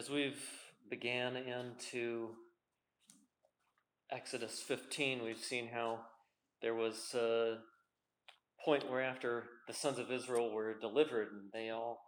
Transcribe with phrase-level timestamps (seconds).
[0.00, 0.42] As we've
[0.88, 2.30] began into
[4.10, 5.98] Exodus 15, we've seen how
[6.62, 7.58] there was a
[8.64, 12.00] point where after the sons of Israel were delivered and they all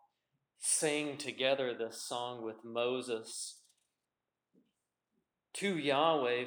[0.58, 3.60] sang together this song with Moses
[5.56, 6.46] to Yahweh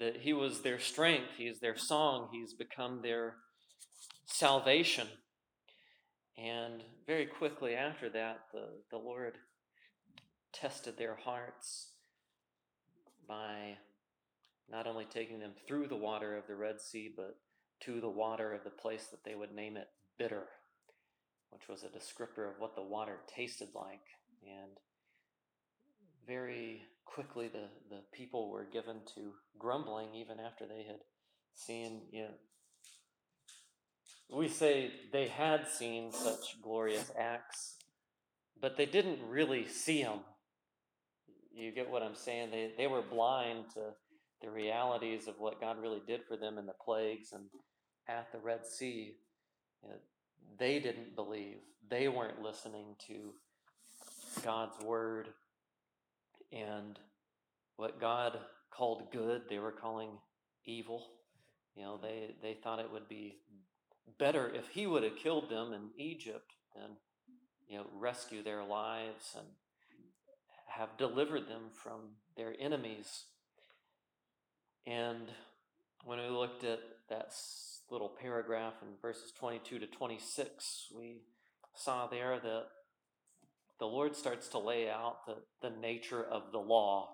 [0.00, 3.36] that he was their strength, he is their song, he's become their
[4.26, 5.08] salvation.
[6.36, 9.38] And very quickly after that, the, the Lord
[10.62, 11.88] tested their hearts
[13.28, 13.76] by
[14.70, 17.36] not only taking them through the water of the Red Sea, but
[17.80, 20.44] to the water of the place that they would name it bitter,
[21.50, 24.06] which was a descriptor of what the water tasted like.
[24.44, 24.70] And
[26.28, 31.00] very quickly, the, the people were given to grumbling even after they had
[31.54, 32.34] seen, you know,
[34.38, 37.74] we say they had seen such glorious acts,
[38.60, 40.20] but they didn't really see them.
[41.54, 42.50] You get what I'm saying?
[42.50, 43.80] They, they were blind to
[44.40, 47.44] the realities of what God really did for them in the plagues and
[48.08, 49.14] at the Red Sea.
[49.82, 49.94] You know,
[50.58, 51.58] they didn't believe.
[51.88, 53.34] They weren't listening to
[54.42, 55.28] God's word.
[56.52, 56.98] And
[57.76, 58.38] what God
[58.70, 60.10] called good, they were calling
[60.64, 61.06] evil.
[61.76, 63.36] You know, they, they thought it would be
[64.18, 66.94] better if he would have killed them in Egypt and,
[67.68, 69.46] you know, rescue their lives and
[70.76, 72.00] have delivered them from
[72.36, 73.24] their enemies.
[74.86, 75.28] And
[76.04, 77.34] when we looked at that
[77.90, 81.22] little paragraph in verses 22 to 26, we
[81.74, 82.64] saw there that
[83.78, 87.10] the Lord starts to lay out the, the nature of the law,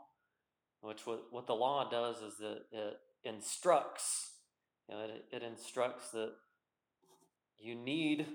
[0.80, 4.32] which what, what the law does is that it instructs,
[4.88, 6.32] you know, it, it instructs that
[7.58, 8.26] you need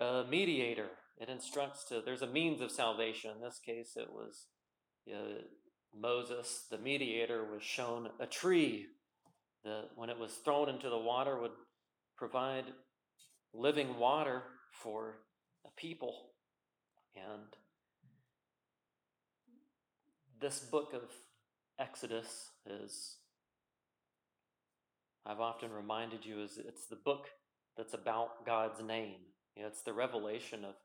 [0.00, 0.88] a mediator.
[1.20, 3.32] It instructs to, there's a means of salvation.
[3.36, 4.46] In this case, it was
[5.04, 5.26] you know,
[5.94, 8.86] Moses, the mediator, was shown a tree
[9.62, 11.50] that, when it was thrown into the water, would
[12.16, 12.64] provide
[13.52, 15.18] living water for
[15.66, 16.14] a people.
[17.14, 17.42] And
[20.40, 21.02] this book of
[21.78, 23.16] Exodus is,
[25.26, 27.26] I've often reminded you, is it's the book
[27.76, 29.16] that's about God's name.
[29.54, 30.76] You know, it's the revelation of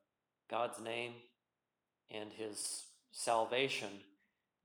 [0.49, 1.13] God's name
[2.11, 3.89] and his salvation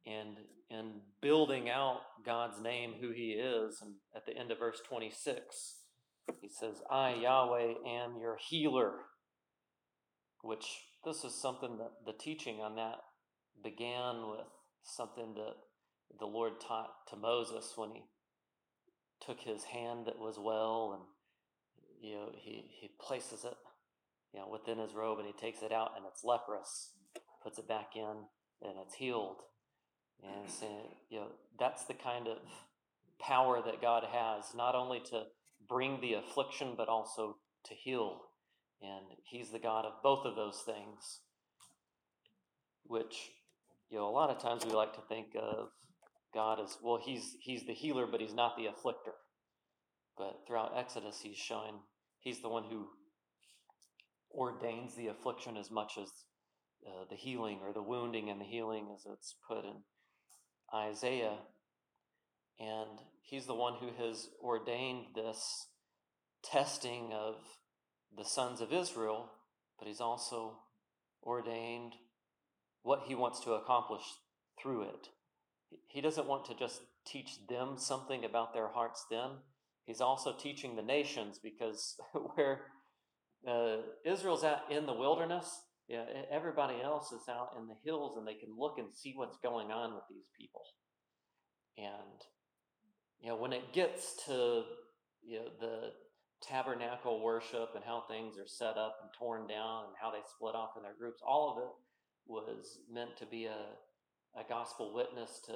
[0.07, 0.37] and
[0.71, 3.81] and building out God's name, who he is.
[3.83, 5.79] And at the end of verse 26,
[6.41, 8.93] he says, I, Yahweh, am your healer.
[10.43, 10.65] Which
[11.05, 12.99] this is something that the teaching on that
[13.65, 14.47] began with
[14.85, 15.55] something that
[16.19, 18.03] the Lord taught to Moses when he
[19.21, 21.03] took his hand that was well and
[22.01, 23.57] you know, he, he places it,
[24.33, 26.93] you know, within his robe and he takes it out and it's leprous,
[27.43, 28.25] puts it back in
[28.63, 29.43] and it's healed.
[30.23, 32.37] And saying, you know, that's the kind of
[33.19, 35.23] power that God has, not only to
[35.67, 38.21] bring the affliction, but also to heal.
[38.83, 41.21] And he's the God of both of those things,
[42.85, 43.31] which,
[43.91, 45.69] you know, a lot of times we like to think of
[46.35, 49.15] God as, well, he's, he's the healer, but he's not the afflictor.
[50.19, 51.77] But throughout Exodus, he's showing
[52.21, 52.89] he's the one who
[54.35, 56.09] ordains the affliction as much as
[56.87, 59.83] uh, the healing or the wounding and the healing, as it's put in
[60.75, 61.39] Isaiah.
[62.59, 65.67] And he's the one who has ordained this
[66.45, 67.37] testing of
[68.17, 69.31] the sons of Israel,
[69.79, 70.59] but he's also
[71.23, 71.95] ordained
[72.83, 74.03] what he wants to accomplish
[74.61, 75.09] through it.
[75.89, 79.31] He doesn't want to just teach them something about their hearts then,
[79.91, 81.97] He's also teaching the nations because
[82.35, 82.61] where
[83.49, 85.49] uh, Israel's out in the wilderness,
[85.89, 89.39] yeah, everybody else is out in the hills and they can look and see what's
[89.43, 90.63] going on with these people.
[91.77, 92.21] And
[93.21, 94.63] you know, when it gets to
[95.23, 95.91] you know, the
[96.43, 100.55] tabernacle worship and how things are set up and torn down and how they split
[100.55, 101.71] off in their groups, all of it
[102.27, 105.55] was meant to be a, a gospel witness to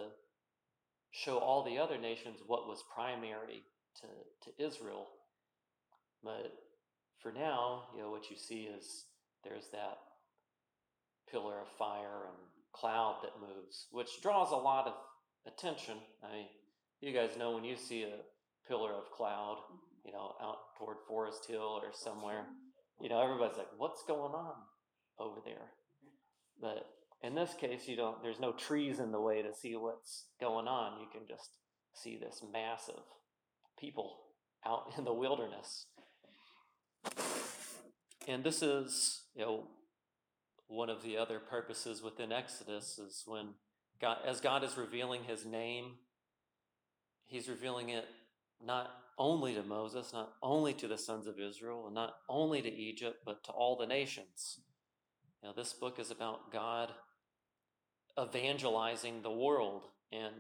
[1.12, 3.62] show all the other nations what was primary
[4.00, 4.08] to,
[4.42, 5.06] to Israel.
[6.22, 6.52] But
[7.24, 9.06] for now, you know, what you see is
[9.44, 9.96] there's that
[11.32, 12.36] pillar of fire and
[12.74, 14.92] cloud that moves, which draws a lot of
[15.46, 15.96] attention.
[16.22, 16.46] I mean,
[17.00, 19.56] you guys know when you see a pillar of cloud,
[20.04, 22.44] you know, out toward Forest Hill or somewhere,
[23.00, 24.54] you know, everybody's like, what's going on
[25.18, 25.72] over there?
[26.60, 26.84] But
[27.22, 30.68] in this case, you don't, there's no trees in the way to see what's going
[30.68, 31.00] on.
[31.00, 31.56] You can just
[31.94, 33.02] see this massive
[33.78, 34.18] people
[34.66, 35.86] out in the wilderness.
[38.26, 39.64] And this is, you know,
[40.66, 43.50] one of the other purposes within Exodus is when
[44.00, 45.92] God, as God is revealing his name,
[47.26, 48.06] he's revealing it
[48.64, 52.72] not only to Moses, not only to the sons of Israel, and not only to
[52.72, 54.60] Egypt, but to all the nations.
[55.42, 56.90] You this book is about God
[58.18, 60.34] evangelizing the world and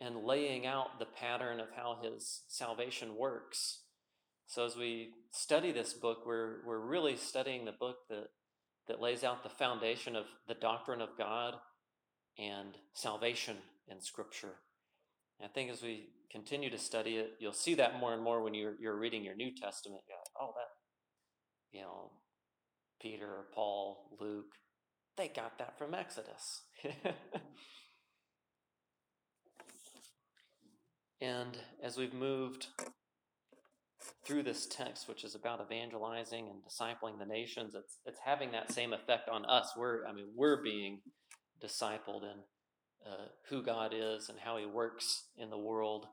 [0.00, 3.83] and laying out the pattern of how his salvation works.
[4.46, 8.26] So as we study this book, we're we're really studying the book that
[8.88, 11.54] that lays out the foundation of the doctrine of God
[12.38, 13.56] and salvation
[13.88, 14.56] in Scripture.
[15.38, 18.42] And I think as we continue to study it, you'll see that more and more
[18.42, 20.02] when you're, you're reading your New Testament.
[20.08, 20.68] You're like, oh, that,
[21.76, 22.10] you know,
[23.00, 24.52] Peter, Paul, Luke,
[25.16, 26.62] they got that from Exodus.
[31.20, 32.66] and as we've moved
[34.24, 38.72] through this text, which is about evangelizing and discipling the nations, it's it's having that
[38.72, 39.72] same effect on us.
[39.76, 41.00] We're I mean we're being
[41.62, 42.38] discipled in
[43.06, 46.06] uh, who God is and how He works in the world,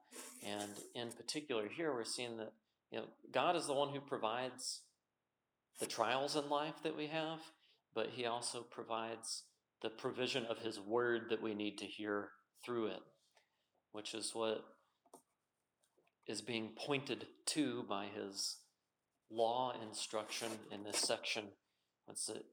[0.45, 2.51] and in particular here we're seeing that
[2.91, 4.81] you know God is the one who provides
[5.79, 7.39] the trials in life that we have,
[7.95, 9.43] but He also provides
[9.81, 12.29] the provision of His Word that we need to hear
[12.63, 13.01] through it,
[13.93, 14.63] which is what
[16.27, 18.57] is being pointed to by his
[19.29, 21.45] law instruction in this section.
[22.05, 22.45] What's it?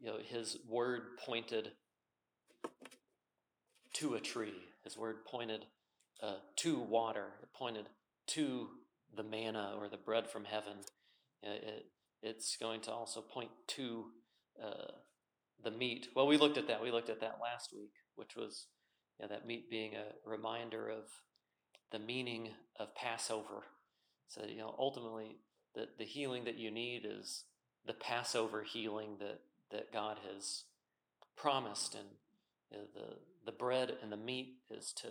[0.00, 1.72] You know, his word pointed
[3.94, 4.54] to a tree.
[4.84, 5.64] His word pointed
[6.22, 7.26] uh, to water.
[7.42, 7.88] It pointed
[8.28, 8.68] to
[9.16, 10.78] the manna or the bread from heaven.
[11.42, 11.86] It, it,
[12.22, 14.06] it's going to also point to
[14.62, 14.92] uh,
[15.62, 16.08] the meat.
[16.14, 16.82] Well, we looked at that.
[16.82, 18.66] We looked at that last week, which was
[19.18, 21.04] you know, that meat being a reminder of
[21.92, 22.48] the meaning
[22.78, 23.64] of Passover.
[24.28, 25.36] So, you know, ultimately,
[25.74, 27.44] the, the healing that you need is
[27.86, 29.40] the Passover healing that,
[29.70, 30.64] that God has
[31.36, 31.94] promised.
[31.94, 32.08] And
[32.70, 35.08] you know, the, the bread and the meat is to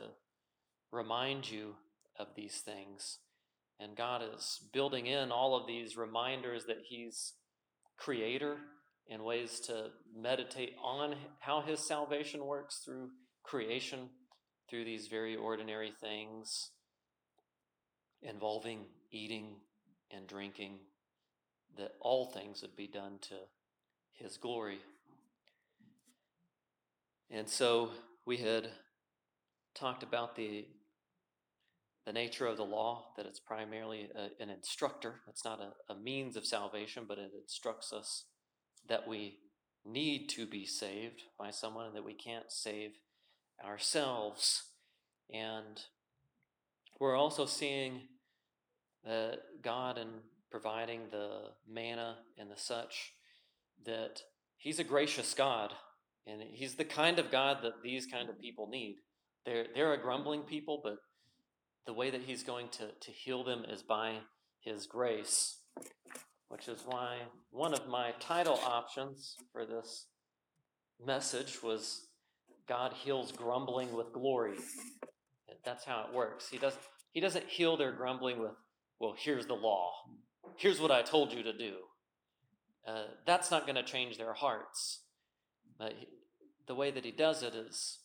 [0.92, 1.76] remind you
[2.20, 3.20] of these things.
[3.80, 7.34] And God is building in all of these reminders that He's
[7.98, 8.58] creator
[9.10, 13.10] and ways to meditate on how His salvation works through
[13.44, 14.10] creation
[14.70, 16.72] through these very ordinary things
[18.22, 19.56] involving eating
[20.12, 20.80] and drinking,
[21.78, 23.36] that all things would be done to
[24.14, 24.80] His glory.
[27.30, 27.92] And so
[28.26, 28.70] we had
[29.74, 30.66] talked about the
[32.06, 35.22] the nature of the law, that it's primarily a, an instructor.
[35.28, 38.26] It's not a, a means of salvation, but it instructs us
[38.88, 39.40] that we
[39.84, 42.92] need to be saved by someone and that we can't save
[43.64, 44.64] ourselves.
[45.34, 45.82] And
[47.00, 48.02] we're also seeing
[49.06, 50.08] that God, in
[50.50, 53.14] providing the manna and the such,
[53.86, 54.22] that
[54.58, 55.74] He's a gracious God.
[56.26, 58.98] And He's the kind of God that these kind of people need.
[59.46, 60.98] They're, they're a grumbling people, but
[61.86, 64.16] the way that He's going to, to heal them is by
[64.62, 65.58] His grace,
[66.50, 67.18] which is why
[67.52, 70.08] one of my title options for this
[71.04, 72.08] message was
[72.68, 74.58] God heals grumbling with glory.
[75.64, 76.50] That's how it works.
[76.50, 76.82] He doesn't
[77.16, 78.52] he doesn't heal their grumbling with,
[79.00, 79.94] well, here's the law.
[80.58, 81.76] Here's what I told you to do.
[82.86, 85.04] Uh, that's not going to change their hearts.
[85.80, 86.08] But he,
[86.68, 88.00] the way that he does it is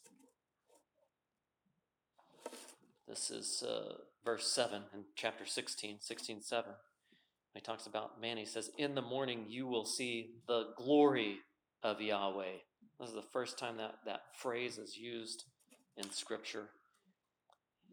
[3.08, 6.70] this is uh, verse 7 in chapter 16, 16 7.
[7.52, 11.38] He talks about man, he says, In the morning you will see the glory
[11.82, 12.58] of Yahweh.
[13.00, 15.44] This is the first time that that phrase is used
[15.96, 16.68] in Scripture.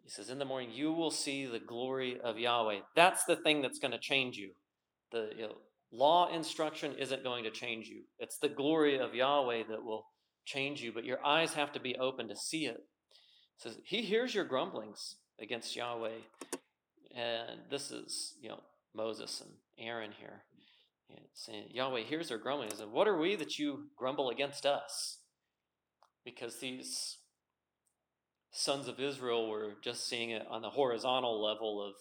[0.04, 2.80] He says, In the morning, you will see the glory of Yahweh.
[2.94, 4.52] That's the thing that's going to change you.
[5.14, 5.56] The you know,
[5.94, 10.04] law instruction isn't going to change you, it's the glory of Yahweh that will
[10.46, 12.78] change you, but your eyes have to be open to see it.
[13.56, 16.20] He says, He hears your grumblings against Yahweh.
[17.16, 18.60] And this is, you know,
[18.94, 20.44] Moses and Aaron here
[21.34, 22.70] saying, Yahweh hears their grumbling.
[22.70, 25.20] He said, What are we that you grumble against us?
[26.26, 27.18] Because these
[28.52, 31.94] sons of Israel were just seeing it on the horizontal level of,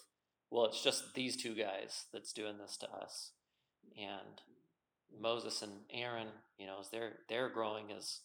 [0.49, 3.31] well, it's just these two guys that's doing this to us.
[3.97, 4.41] And
[5.21, 8.21] Moses and Aaron, you know, as they're they're growing as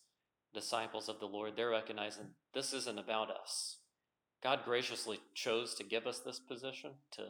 [0.54, 3.78] disciples of the Lord, they're recognizing this isn't about us.
[4.42, 7.22] God graciously chose to give us this position to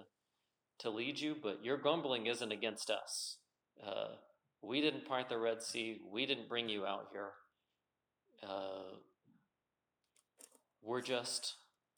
[0.79, 3.39] to lead you, but your grumbling isn't against us.
[3.85, 4.17] Uh,
[4.63, 6.01] we didn't part the Red Sea.
[6.11, 7.31] We didn't bring you out here.
[8.43, 8.97] Uh,
[10.83, 11.55] we're just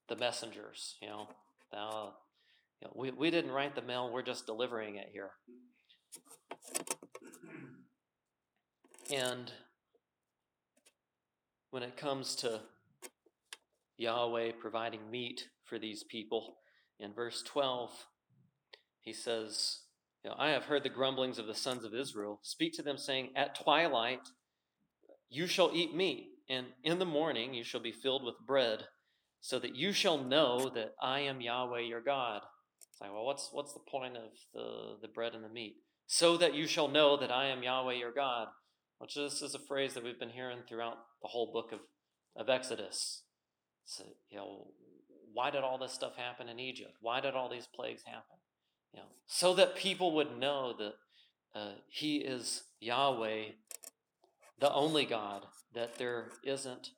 [0.09, 1.29] the messengers, you know.
[1.73, 2.15] Now,
[2.81, 4.11] you know, we, we didn't write the mail.
[4.13, 5.31] We're just delivering it here.
[9.13, 9.53] And
[11.71, 12.61] when it comes to
[13.99, 16.57] Yahweh providing meat for these people,
[16.99, 17.91] in verse 12,
[19.01, 19.81] he says,
[20.25, 22.41] you know, I have heard the grumblings of the sons of Israel.
[22.43, 24.21] Speak to them, saying, At twilight
[25.29, 28.85] you shall eat meat, and in the morning you shall be filled with bread,
[29.41, 32.41] so that you shall know that I am Yahweh your God.
[32.91, 35.77] It's like, well, what's what's the point of the, the bread and the meat?
[36.07, 38.49] So that you shall know that I am Yahweh your God.
[38.99, 41.81] Which this is a phrase that we've been hearing throughout the whole book of,
[42.37, 43.25] of Exodus.
[43.85, 44.69] So, you know,
[45.33, 46.93] why did all this stuff happen in Egypt?
[47.01, 48.39] Why did all these plagues happen?
[48.95, 50.95] Know, so that people would know that
[51.55, 53.47] uh, He is Yahweh,
[54.61, 56.91] the only God, that there isn't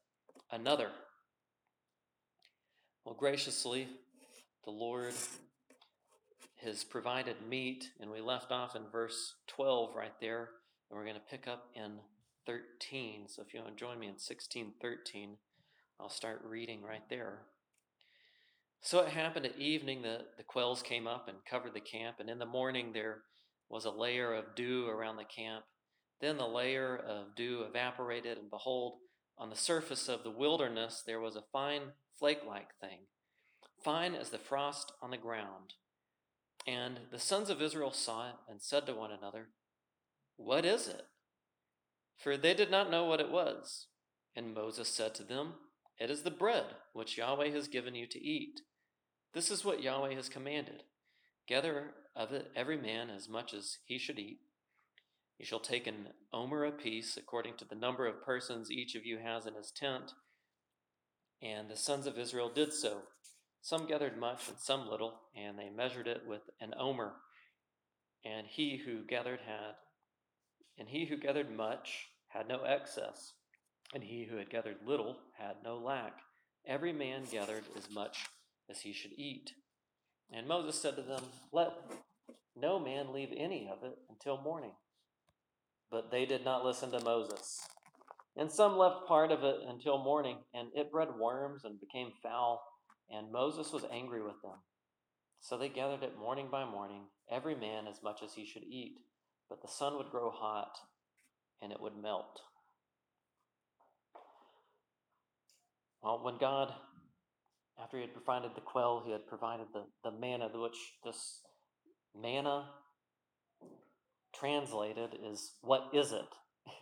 [0.51, 0.91] another.
[3.05, 3.89] Well, graciously,
[4.65, 5.15] the Lord
[6.63, 10.51] has provided meat, and we left off in verse 12 right there,
[10.91, 11.99] and we're going to pick up in
[12.47, 13.29] 13.
[13.29, 15.37] So if you want to join me in 16 13,
[16.01, 17.43] I'll start reading right there.
[18.81, 22.31] So it happened at evening that the quails came up and covered the camp, and
[22.31, 23.23] in the morning there
[23.69, 25.65] was a layer of dew around the camp.
[26.21, 28.99] Then the layer of dew evaporated, and behold,
[29.39, 33.01] on the surface of the wilderness there was a fine flake like thing,
[33.85, 35.75] fine as the frost on the ground.
[36.67, 39.49] And the sons of Israel saw it and said to one another,
[40.37, 41.03] What is it?
[42.17, 43.87] For they did not know what it was.
[44.35, 45.55] And Moses said to them,
[45.99, 48.61] It is the bread which Yahweh has given you to eat.
[49.33, 50.83] This is what Yahweh has commanded
[51.47, 54.41] Gather of it every man as much as he should eat.
[55.39, 59.19] You shall take an omer apiece, according to the number of persons each of you
[59.19, 60.13] has in his tent.
[61.43, 63.03] And the sons of Israel did so.
[63.61, 67.13] Some gathered much and some little, and they measured it with an omer.
[68.25, 69.75] And he who gathered had,
[70.79, 73.35] and he who gathered much had no excess,
[73.95, 76.19] and he who had gathered little had no lack.
[76.67, 78.27] Every man gathered as much
[78.71, 79.53] as he should eat.
[80.33, 81.73] And Moses said to them, Let
[82.57, 84.73] no man leave any of it until morning.
[85.91, 87.61] But they did not listen to Moses.
[88.37, 92.63] And some left part of it until morning, and it bred worms and became foul,
[93.09, 94.59] and Moses was angry with them.
[95.41, 98.99] So they gathered it morning by morning, every man as much as he should eat.
[99.49, 100.77] But the sun would grow hot,
[101.63, 102.41] and it would melt.
[106.07, 106.73] Well, when God
[107.83, 111.41] after he had provided the quail, he had provided the, the manna, which this
[112.17, 112.69] manna
[114.33, 116.29] translated is what is it?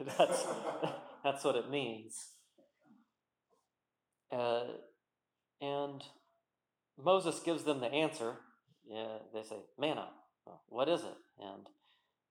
[0.19, 0.47] that's,
[1.25, 2.15] that's what it means.
[4.31, 4.65] Uh,
[5.59, 6.05] and
[7.03, 8.35] Moses gives them the answer.
[8.87, 10.09] Yeah, they say, manna.
[10.69, 11.17] what is it?
[11.41, 11.67] And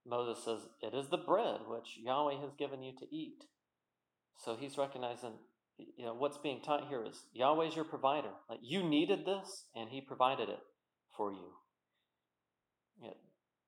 [0.05, 3.45] Moses says, It is the bread which Yahweh has given you to eat.
[4.38, 5.33] So he's recognizing
[5.77, 8.32] you know what's being taught here is Yahweh's your provider.
[8.50, 10.60] Like you needed this, and He provided it
[11.15, 11.53] for you.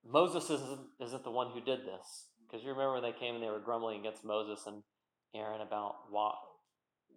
[0.07, 3.43] Moses isn't, isn't the one who did this because you remember when they came and
[3.43, 4.83] they were grumbling against Moses and
[5.33, 6.35] Aaron about wa-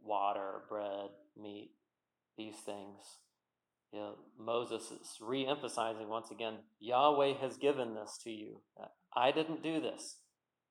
[0.02, 1.72] water, bread, meat,
[2.38, 2.96] these things.
[3.92, 8.62] You know, Moses is re-emphasizing once again, Yahweh has given this to you.
[9.14, 10.20] I didn't do this.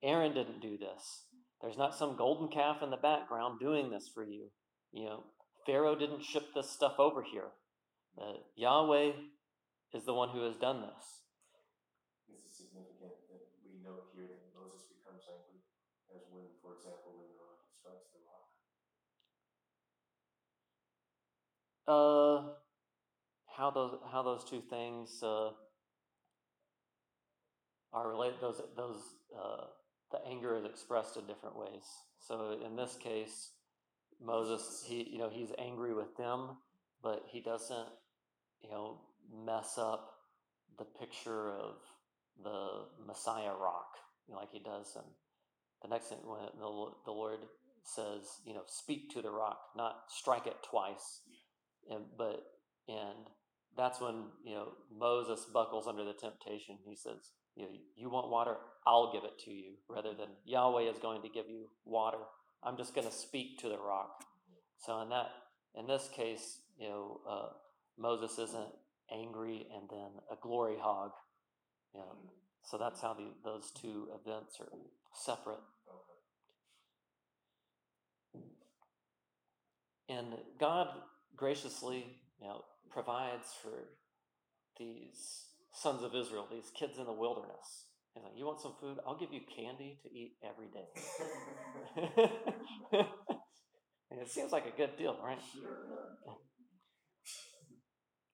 [0.04, 1.27] Aaron didn't do this.
[1.62, 4.50] There's not some golden calf in the background doing this for you.
[4.92, 5.24] You know,
[5.66, 7.50] Pharaoh didn't ship this stuff over here.
[8.20, 9.12] Uh, Yahweh
[9.94, 11.24] is the one who has done this.
[12.30, 15.62] This is significant that we note here that Moses becomes angry,
[16.16, 18.48] as when, for example, when the rock strikes the rock.
[21.88, 22.54] Uh,
[23.58, 25.50] how those how those two things uh,
[27.94, 28.40] are related?
[28.42, 29.02] Those those
[29.34, 29.66] uh,
[30.12, 31.84] the anger is expressed in different ways.
[32.20, 33.52] So in this case,
[34.22, 36.58] Moses, he you know he's angry with them,
[37.04, 37.90] but he doesn't
[38.62, 39.02] you know
[39.46, 40.14] mess up
[40.78, 41.76] the picture of
[42.44, 43.98] the Messiah rock
[44.28, 44.96] you know, like he does.
[44.96, 45.06] And
[45.82, 47.40] the next thing when the, the Lord
[47.84, 51.22] says, you know, speak to the rock, not strike it twice,
[51.90, 52.44] and but
[52.88, 53.28] and
[53.76, 56.78] that's when you know Moses buckles under the temptation.
[56.86, 58.56] He says, you, know, you want water?
[58.86, 62.20] I'll give it to you, rather than Yahweh is going to give you water.
[62.64, 64.24] I'm just going to speak to the rock.
[64.86, 65.32] So in that,
[65.76, 67.48] in this case, you know, uh,
[67.98, 68.70] Moses isn't
[69.12, 71.12] angry and then a glory hog.
[71.94, 72.16] You know,
[72.64, 74.68] so that's how the, those two events are
[75.14, 75.60] separate.
[80.10, 80.28] And
[80.60, 80.88] God
[81.36, 82.06] graciously,
[82.40, 83.90] you know, provides for
[84.80, 85.48] these
[85.82, 87.86] sons of Israel, these kids in the wilderness.
[88.14, 88.98] He's like, You want some food?
[89.06, 90.88] I'll give you candy to eat every day.
[94.12, 95.38] and it seems like a good deal, right?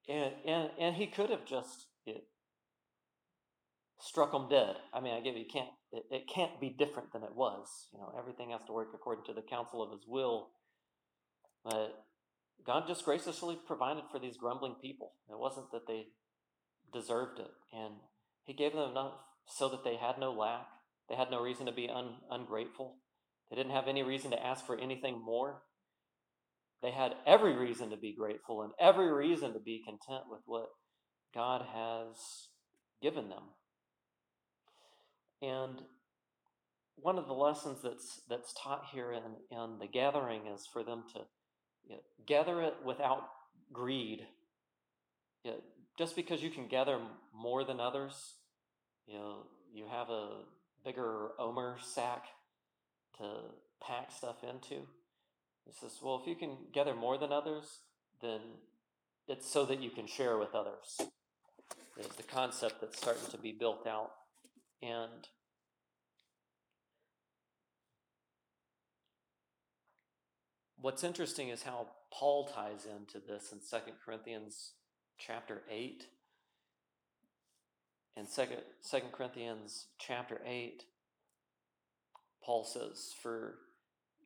[0.08, 2.24] And, and, and he could have just it,
[4.00, 4.76] struck them dead.
[4.92, 7.88] I mean, I give you can't it, it can't be different than it was.
[7.92, 10.48] You know, everything has to work according to the counsel of his will.
[11.64, 12.04] But
[12.66, 15.12] God just graciously provided for these grumbling people.
[15.30, 16.08] It wasn't that they
[16.94, 17.94] deserved it, and
[18.44, 19.14] He gave them enough
[19.46, 20.66] so that they had no lack.
[21.08, 22.96] They had no reason to be un, ungrateful.
[23.50, 25.62] They didn't have any reason to ask for anything more.
[26.82, 30.66] They had every reason to be grateful and every reason to be content with what
[31.34, 32.48] God has
[33.02, 33.44] given them.
[35.42, 35.80] And
[36.96, 41.04] one of the lessons that's that's taught here in, in the gathering is for them
[41.14, 41.20] to
[41.88, 43.24] you know, gather it without
[43.72, 44.20] greed.
[45.42, 45.60] You know,
[45.98, 46.98] just because you can gather
[47.34, 48.34] more than others,
[49.06, 50.42] you know, you have a
[50.84, 52.24] bigger Omer sack
[53.18, 53.24] to
[53.80, 54.82] pack stuff into.
[55.64, 57.80] He says, well, if you can gather more than others,
[58.20, 58.40] then
[59.28, 61.00] it's so that you can share with others.
[61.98, 64.10] Is the concept that's starting to be built out.
[64.82, 65.28] And
[70.76, 74.72] what's interesting is how Paul ties into this in 2 Corinthians
[75.18, 76.06] chapter 8.
[78.16, 78.42] In 2,
[78.90, 80.84] 2 Corinthians chapter 8,
[82.44, 83.56] Paul says, For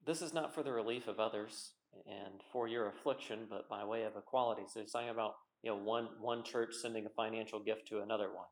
[0.06, 1.72] this is not for the relief of others
[2.06, 4.62] and for your affliction, but by way of equality.
[4.72, 8.28] So he's talking about you know one one church sending a financial gift to another
[8.28, 8.46] one.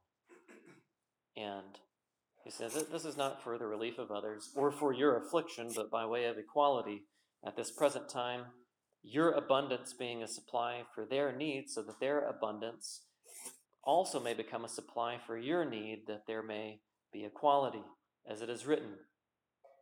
[1.37, 1.79] And
[2.45, 5.91] he says this is not for the relief of others or for your affliction, but
[5.91, 7.03] by way of equality.
[7.45, 8.43] At this present time,
[9.09, 13.03] your abundance being a supply for their needs, so that their abundance
[13.85, 16.81] also may become a supply for your need, that there may
[17.13, 17.85] be equality.
[18.29, 18.95] As it is written,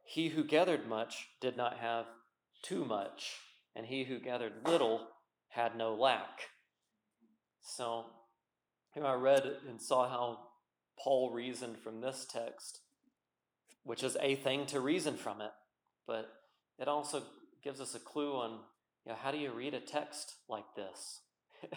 [0.04, 2.04] He who gathered much did not have
[2.62, 3.36] too much,
[3.74, 5.08] and he who gathered little
[5.48, 6.48] had no lack.
[7.62, 8.04] So,
[8.94, 10.38] you know, I read and saw how
[11.02, 12.80] Paul reasoned from this text,
[13.84, 15.52] which is a thing to reason from it,
[16.06, 16.30] but
[16.78, 17.22] it also
[17.62, 18.60] gives us a clue on
[19.04, 21.20] you know, how do you read a text like this?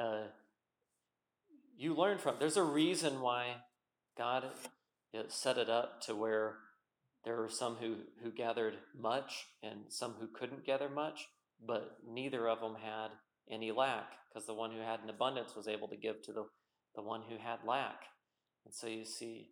[0.00, 0.24] uh,
[1.76, 3.56] you learn from there's a reason why
[4.16, 4.44] God
[5.28, 6.56] set it up to where
[7.24, 11.28] there were some who, who gathered much and some who couldn't gather much,
[11.64, 13.08] but neither of them had
[13.50, 16.44] any lack because the one who had an abundance was able to give to the,
[16.94, 18.02] the one who had lack.
[18.64, 19.50] And so you see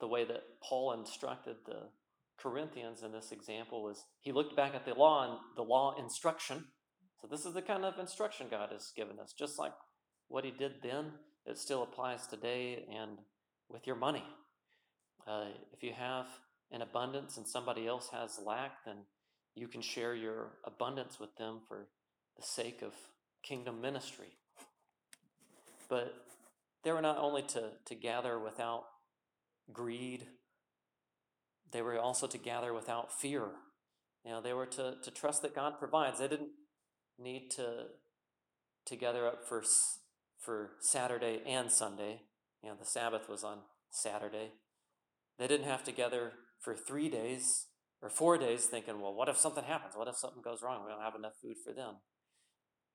[0.00, 1.88] the way that Paul instructed the
[2.40, 6.64] Corinthians in this example is he looked back at the law and the law instruction.
[7.20, 9.32] So this is the kind of instruction God has given us.
[9.32, 9.72] Just like
[10.28, 11.12] what he did then,
[11.46, 13.18] it still applies today and
[13.68, 14.24] with your money.
[15.26, 16.26] Uh, if you have
[16.70, 18.96] an abundance and somebody else has lack, then
[19.54, 21.88] you can share your abundance with them for
[22.36, 22.92] the sake of
[23.42, 24.36] kingdom ministry.
[25.88, 26.14] But
[26.84, 28.84] they were not only to, to gather without
[29.72, 30.26] greed,
[31.72, 33.48] they were also to gather without fear.
[34.24, 36.18] You know, they were to, to trust that God provides.
[36.18, 36.50] They didn't
[37.18, 37.86] need to,
[38.86, 39.62] to gather up for,
[40.38, 42.22] for Saturday and Sunday.
[42.62, 43.58] You know, the Sabbath was on
[43.90, 44.52] Saturday.
[45.38, 47.66] They didn't have to gather for three days
[48.02, 49.94] or four days thinking, well, what if something happens?
[49.96, 50.84] What if something goes wrong?
[50.84, 51.96] We don't have enough food for them.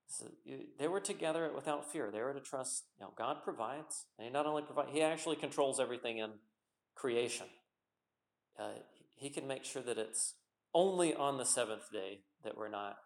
[0.07, 0.25] So
[0.77, 2.11] they were together without fear.
[2.11, 4.05] They were to trust, you know, God provides.
[4.17, 6.31] And He not only provides, He actually controls everything in
[6.95, 7.47] creation.
[8.59, 8.79] Uh,
[9.15, 10.35] he can make sure that it's
[10.73, 12.97] only on the seventh day that we're not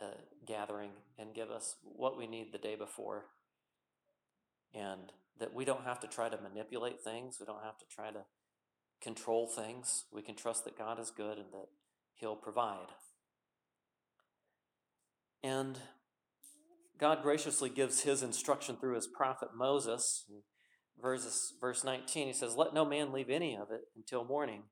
[0.00, 3.26] uh, gathering and give us what we need the day before.
[4.74, 7.36] And that we don't have to try to manipulate things.
[7.38, 8.24] We don't have to try to
[9.02, 10.04] control things.
[10.12, 11.68] We can trust that God is good and that
[12.14, 12.88] He'll provide.
[15.42, 15.78] And
[16.98, 20.24] God graciously gives His instruction through His prophet Moses.
[21.00, 24.62] Verse, verse 19, he says, Let no man leave any of it until morning.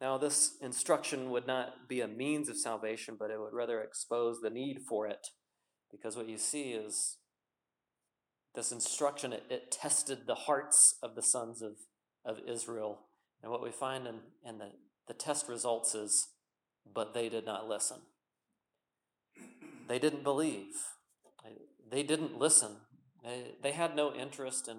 [0.00, 4.40] Now, this instruction would not be a means of salvation, but it would rather expose
[4.40, 5.28] the need for it.
[5.90, 7.18] Because what you see is
[8.54, 11.76] this instruction, it, it tested the hearts of the sons of
[12.26, 12.98] of Israel.
[13.42, 14.72] And what we find in, in the,
[15.06, 16.28] the test results is,
[16.92, 17.98] but they did not listen.
[19.88, 20.74] They didn't believe.
[21.88, 22.72] They didn't listen.
[23.24, 24.78] They, they had no interest in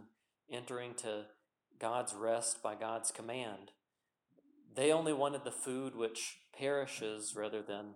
[0.51, 1.25] entering to
[1.79, 3.71] God's rest by God's command.
[4.75, 7.95] They only wanted the food which perishes rather than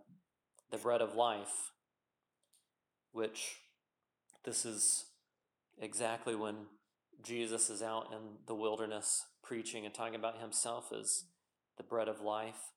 [0.71, 1.71] the bread of life,
[3.11, 3.57] which
[4.43, 5.05] this is
[5.79, 6.55] exactly when
[7.23, 11.25] Jesus is out in the wilderness preaching and talking about himself as
[11.77, 12.71] the bread of life,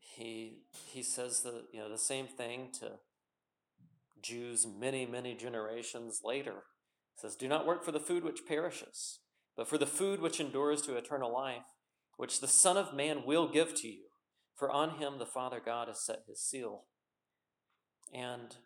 [0.00, 2.92] he he says the you know the same thing to
[4.22, 6.62] Jews many many generations later.
[7.18, 9.20] Says, "Do not work for the food which perishes,
[9.56, 11.66] but for the food which endures to eternal life,
[12.16, 14.04] which the Son of Man will give to you.
[14.54, 16.84] For on him the Father God has set his seal."
[18.12, 18.56] And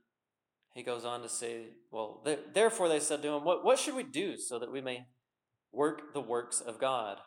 [0.75, 4.03] he goes on to say, Well, therefore they said to him, what, what should we
[4.03, 5.07] do so that we may
[5.71, 7.19] work the works of God?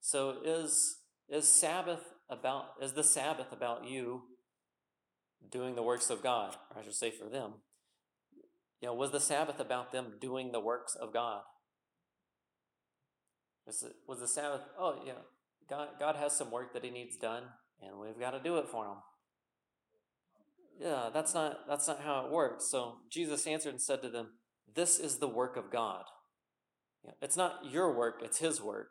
[0.00, 4.22] So is, is Sabbath about, is the Sabbath about you
[5.50, 6.56] doing the works of God?
[6.74, 7.54] Or I should say for them.
[8.82, 11.42] You know, was the Sabbath about them doing the works of God?
[13.64, 15.12] Was, it, was the Sabbath, oh, yeah,
[15.70, 17.44] God, God has some work that he needs done,
[17.80, 18.96] and we've got to do it for him
[20.82, 22.68] yeah, that's not that's not how it works.
[22.68, 24.30] So Jesus answered and said to them,
[24.74, 26.04] This is the work of God.
[27.04, 28.88] Yeah, it's not your work, it's his work.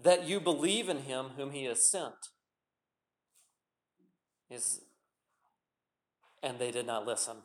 [0.00, 2.14] That you believe in him whom he has sent.
[4.50, 4.80] Is
[6.42, 7.36] and they did not listen.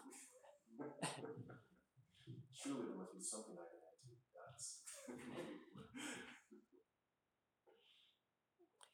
[2.64, 5.44] Surely there must be something I can add to that.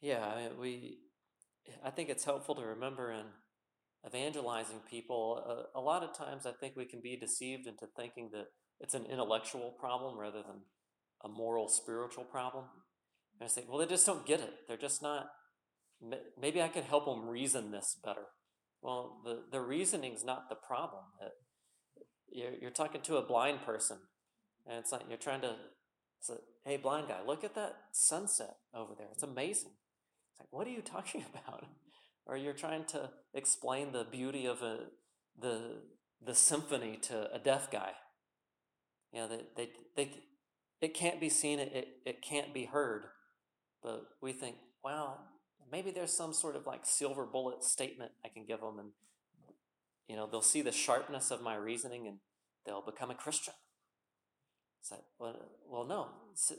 [0.00, 0.98] yeah, we
[1.84, 3.26] I think it's helpful to remember in
[4.06, 8.30] evangelizing people, uh, a lot of times I think we can be deceived into thinking
[8.32, 8.46] that
[8.80, 10.62] it's an intellectual problem rather than
[11.24, 12.64] a moral, spiritual problem.
[13.38, 14.52] And I say, well, they just don't get it.
[14.66, 15.26] They're just not,
[16.40, 18.24] maybe I can help them reason this better.
[18.82, 21.04] Well, the, the reasoning's not the problem.
[22.32, 23.98] You're, you're talking to a blind person,
[24.66, 25.54] and it's like you're trying to
[26.20, 29.08] say, hey, blind guy, look at that sunset over there.
[29.12, 29.72] It's amazing.
[30.30, 31.64] It's like, what are you talking about?
[32.30, 34.78] or you're trying to explain the beauty of a,
[35.40, 35.78] the,
[36.24, 37.90] the symphony to a deaf guy.
[39.12, 40.10] You know, they, they, they,
[40.80, 43.02] it can't be seen, it, it can't be heard.
[43.82, 45.18] But we think, wow,
[45.72, 48.90] maybe there's some sort of like silver bullet statement I can give them, and
[50.10, 52.18] you know, they'll see the sharpness of my reasoning and
[52.66, 53.54] they'll become a Christian.
[54.82, 55.36] So, well,
[55.70, 56.08] well, no,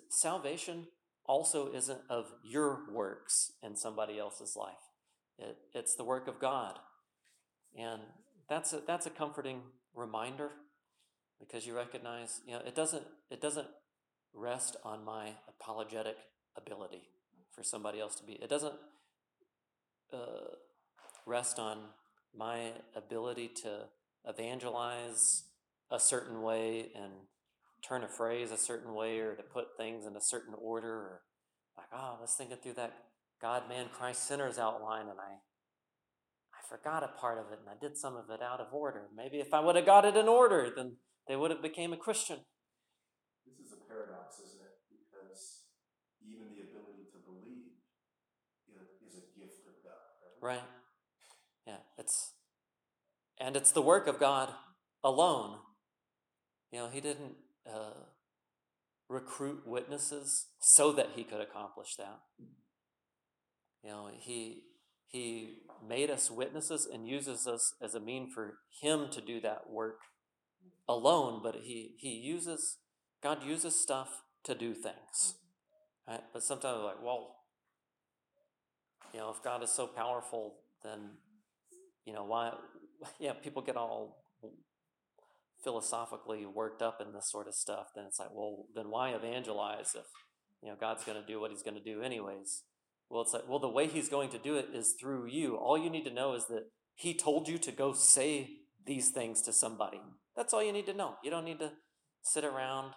[0.08, 0.88] salvation
[1.26, 4.88] also isn't of your works in somebody else's life.
[5.38, 6.80] It, it's the work of God.
[7.78, 8.00] And
[8.48, 10.52] that's a, that's a comforting reminder
[11.38, 13.68] because you recognize, you know, it doesn't, it doesn't
[14.34, 16.16] rest on my apologetic
[16.56, 17.02] ability
[17.52, 18.34] for somebody else to be.
[18.34, 18.76] It doesn't
[20.14, 20.56] uh,
[21.26, 21.80] rest on
[22.38, 23.86] my ability to
[24.28, 25.44] evangelize
[25.91, 27.12] a certain way and
[27.88, 31.22] turn a phrase a certain way or to put things in a certain order or
[31.78, 32.94] like, oh, I was thinking through that
[33.41, 35.41] God, man, Christ sinners outline, and I
[36.54, 39.10] I forgot a part of it, and I did some of it out of order.
[39.15, 41.98] Maybe if I would have got it in order, then they would have became a
[41.98, 42.38] Christian.
[43.46, 44.78] This is a paradox, isn't it?
[44.94, 45.65] Because
[46.22, 47.82] even the ability to believe
[49.02, 50.62] is a gift of God, right?
[50.62, 50.81] Right.
[52.02, 52.34] It's
[53.40, 54.50] and it's the work of God
[55.04, 55.60] alone.
[56.72, 57.36] You know, He didn't
[57.66, 58.06] uh,
[59.08, 62.20] recruit witnesses so that He could accomplish that.
[63.84, 64.64] You know, he
[65.08, 69.70] he made us witnesses and uses us as a mean for him to do that
[69.70, 70.00] work
[70.88, 72.78] alone, but he he uses
[73.24, 75.36] God uses stuff to do things.
[76.08, 76.22] Right?
[76.34, 77.36] But sometimes we're like, well,
[79.14, 81.12] you know, if God is so powerful, then
[82.06, 82.54] you know why
[83.20, 84.24] yeah, people get all
[85.64, 89.94] philosophically worked up in this sort of stuff, then it's like, well, then why evangelize
[89.96, 90.06] if
[90.64, 92.64] you know God's going to do what He's going to do anyways?
[93.12, 95.58] Well, it's like, well, the way he's going to do it is through you.
[95.58, 98.52] All you need to know is that he told you to go say
[98.86, 100.00] these things to somebody.
[100.34, 101.16] That's all you need to know.
[101.22, 101.74] You don't need to
[102.22, 102.94] sit around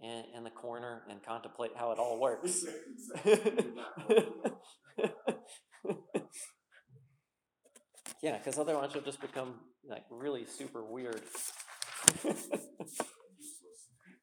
[0.00, 2.64] in, in the corner and contemplate how it all works.
[8.26, 9.54] yeah, because otherwise you'll just become
[9.88, 11.22] like really super weird.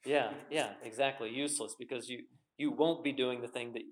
[0.05, 1.29] yeah, yeah, exactly.
[1.29, 2.23] Useless because you
[2.57, 3.83] you won't be doing the thing that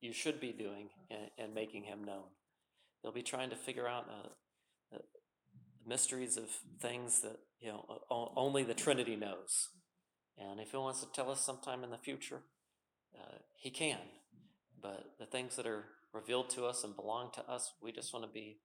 [0.00, 2.28] you should be doing and, and making him known.
[3.02, 4.98] They'll be trying to figure out uh, uh,
[5.84, 6.44] mysteries of
[6.80, 7.84] things that you know
[8.36, 9.70] only the Trinity knows.
[10.38, 12.42] And if he wants to tell us sometime in the future,
[13.18, 13.98] uh, he can.
[14.80, 18.24] But the things that are revealed to us and belong to us, we just want
[18.24, 18.60] to be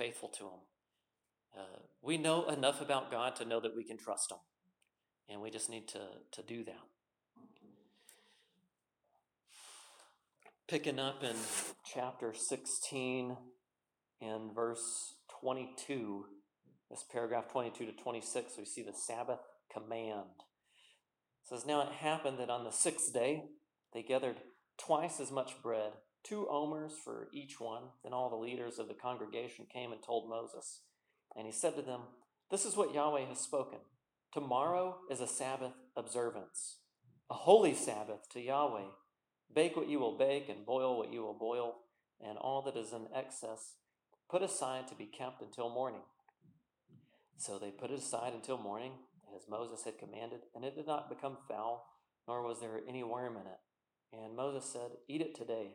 [0.00, 0.60] faithful to him.
[1.56, 4.38] Uh, we know enough about God to know that we can trust him.
[5.28, 6.00] And we just need to,
[6.32, 6.80] to do that.
[10.70, 11.34] picking up in
[11.84, 13.36] chapter 16
[14.22, 16.26] and verse 22,
[16.88, 19.40] this paragraph 22 to 26, we see the Sabbath
[19.72, 20.28] command.
[21.42, 23.46] says, Now it happened that on the sixth day
[23.92, 24.36] they gathered
[24.78, 25.90] twice as much bread,
[26.24, 27.84] two omers for each one.
[28.02, 30.80] Then all the leaders of the congregation came and told Moses.
[31.36, 32.02] And he said to them,
[32.50, 33.78] This is what Yahweh has spoken.
[34.32, 36.76] Tomorrow is a Sabbath observance,
[37.30, 38.88] a holy Sabbath to Yahweh.
[39.52, 41.74] Bake what you will bake, and boil what you will boil,
[42.24, 43.74] and all that is in excess
[44.30, 46.02] put aside to be kept until morning.
[47.36, 48.92] So they put it aside until morning,
[49.34, 51.84] as Moses had commanded, and it did not become foul,
[52.28, 53.58] nor was there any worm in it.
[54.12, 55.72] And Moses said, Eat it today,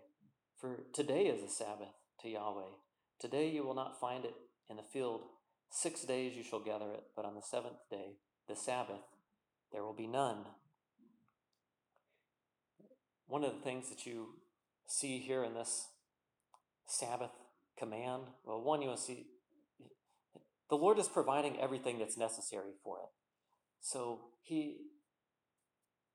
[0.59, 2.71] for today is a Sabbath to Yahweh.
[3.19, 4.35] Today you will not find it
[4.69, 5.21] in the field.
[5.69, 9.01] Six days you shall gather it, but on the seventh day, the Sabbath,
[9.71, 10.45] there will be none.
[13.27, 14.35] One of the things that you
[14.87, 15.87] see here in this
[16.87, 17.31] Sabbath
[17.77, 19.25] command, well, one, you will see
[20.69, 23.09] the Lord is providing everything that's necessary for it.
[23.81, 24.77] So he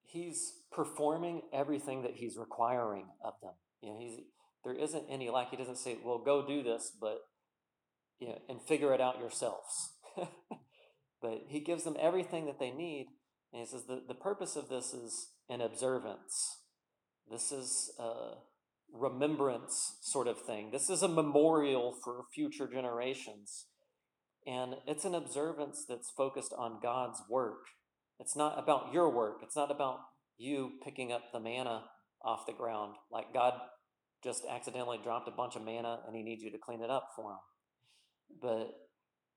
[0.03, 3.53] he's performing everything that he's requiring of them.
[3.81, 4.21] You know, he's
[4.65, 7.19] there isn't any like He doesn't say, "Well, go do this," but
[8.19, 9.93] you know, and figure it out yourselves.
[11.23, 13.07] but he gives them everything that they need,
[13.53, 16.59] and he says the the purpose of this is an observance.
[17.31, 18.35] This is a
[18.93, 20.71] remembrance sort of thing.
[20.73, 23.67] This is a memorial for future generations.
[24.47, 27.67] And it's an observance that's focused on God's work.
[28.19, 29.41] It's not about your work.
[29.43, 29.99] It's not about
[30.39, 31.85] you picking up the manna
[32.25, 32.95] off the ground.
[33.11, 33.55] Like God
[34.23, 37.09] just accidentally dropped a bunch of manna and he needs you to clean it up
[37.17, 37.39] for him.
[38.41, 38.71] But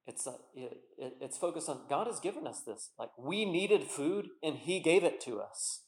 [0.06, 2.92] it's, uh, it, it, it's focused on God has given us this.
[3.00, 5.82] Like we needed food and he gave it to us.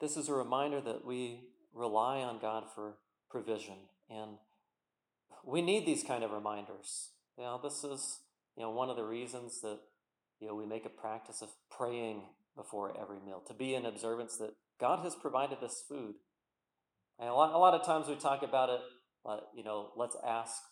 [0.00, 2.98] This is a reminder that we rely on God for
[3.30, 3.76] provision
[4.10, 4.38] and
[5.44, 7.10] we need these kind of reminders.
[7.38, 8.20] You know, this is
[8.56, 9.78] you know one of the reasons that
[10.40, 12.22] you know we make a practice of praying
[12.56, 16.14] before every meal to be an observance that God has provided this food.
[17.18, 18.80] And a lot, a lot of times we talk about it,
[19.24, 20.62] uh, you know, let's ask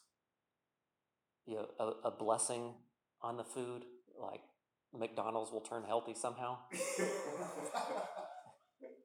[1.46, 2.74] you know a, a blessing
[3.22, 3.84] on the food,
[4.20, 4.40] like
[4.92, 6.58] McDonald's will turn healthy somehow.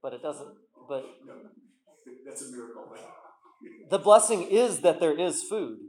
[0.01, 0.49] but it doesn't.
[0.87, 1.05] But
[2.25, 2.85] that's a miracle.
[3.89, 5.79] the blessing is that there is food.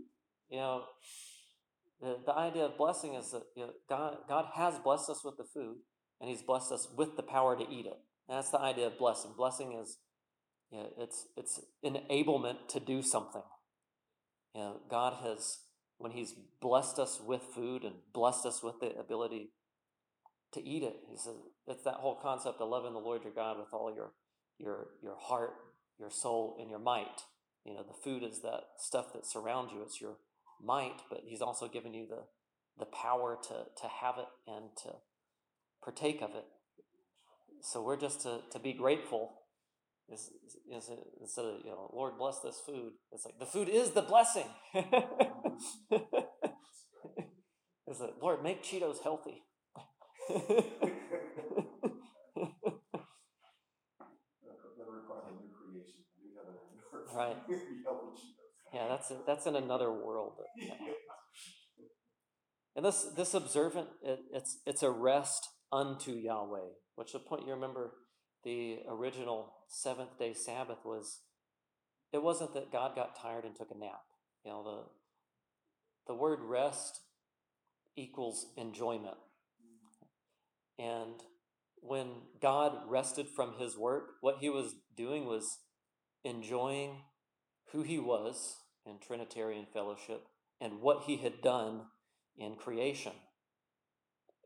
[0.51, 0.85] You know,
[2.01, 5.37] the, the idea of blessing is that you know, God, God has blessed us with
[5.37, 5.77] the food,
[6.20, 7.99] and He's blessed us with the power to eat it.
[8.31, 9.33] And that's the idea of blessing.
[9.37, 9.99] Blessing is,
[10.71, 13.43] you know, it's it's enablement to do something.
[14.55, 15.59] You know, God has
[15.99, 19.51] when He's blessed us with food and blessed us with the ability
[20.53, 20.95] to eat it.
[21.11, 21.35] He says
[21.66, 24.12] it's that whole concept of loving the Lord your God with all your
[24.61, 25.55] your your heart,
[25.99, 27.23] your soul, and your might.
[27.64, 29.83] You know, the food is that stuff that surrounds you.
[29.83, 30.19] It's your
[30.62, 32.23] might, but He's also given you the
[32.79, 34.90] the power to to have it and to
[35.83, 36.45] partake of it.
[37.62, 39.33] So we're just to to be grateful.
[40.12, 40.31] Is,
[40.73, 42.92] is instead of you know, Lord bless this food.
[43.12, 44.46] It's like the food is the blessing.
[44.75, 44.81] it's
[48.01, 49.44] like Lord make Cheetos healthy.
[57.14, 57.37] right.
[58.73, 60.35] Yeah, that's that's in another world.
[62.77, 66.70] And this this observant, it, it's it's a rest unto Yahweh.
[66.96, 67.92] Which the point you remember,
[68.44, 71.20] the original seventh day Sabbath was.
[72.12, 74.02] It wasn't that God got tired and took a nap.
[74.44, 77.00] You know the the word rest
[77.96, 79.16] equals enjoyment.
[80.78, 81.22] And
[81.76, 82.09] when
[82.40, 85.59] God rested from his work, what he was doing was
[86.24, 87.02] enjoying
[87.72, 88.56] who he was
[88.87, 90.22] in Trinitarian fellowship
[90.61, 91.83] and what he had done
[92.37, 93.12] in creation.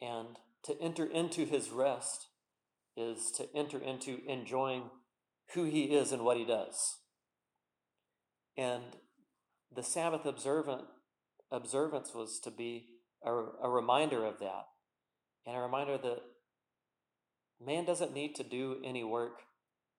[0.02, 2.28] And to enter into his rest
[2.96, 4.90] is to enter into enjoying
[5.54, 6.98] who he is and what he does.
[8.56, 8.96] And
[9.74, 10.82] the Sabbath observant
[11.50, 12.86] observance was to be
[13.24, 14.64] a, a reminder of that,
[15.46, 16.20] and a reminder that
[17.64, 19.42] man doesn't need to do any work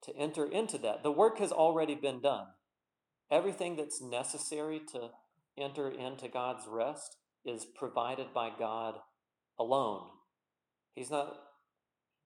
[0.03, 1.03] to enter into that.
[1.03, 2.47] The work has already been done.
[3.31, 5.09] Everything that's necessary to
[5.57, 8.95] enter into God's rest is provided by God
[9.57, 10.07] alone.
[10.95, 11.35] He's not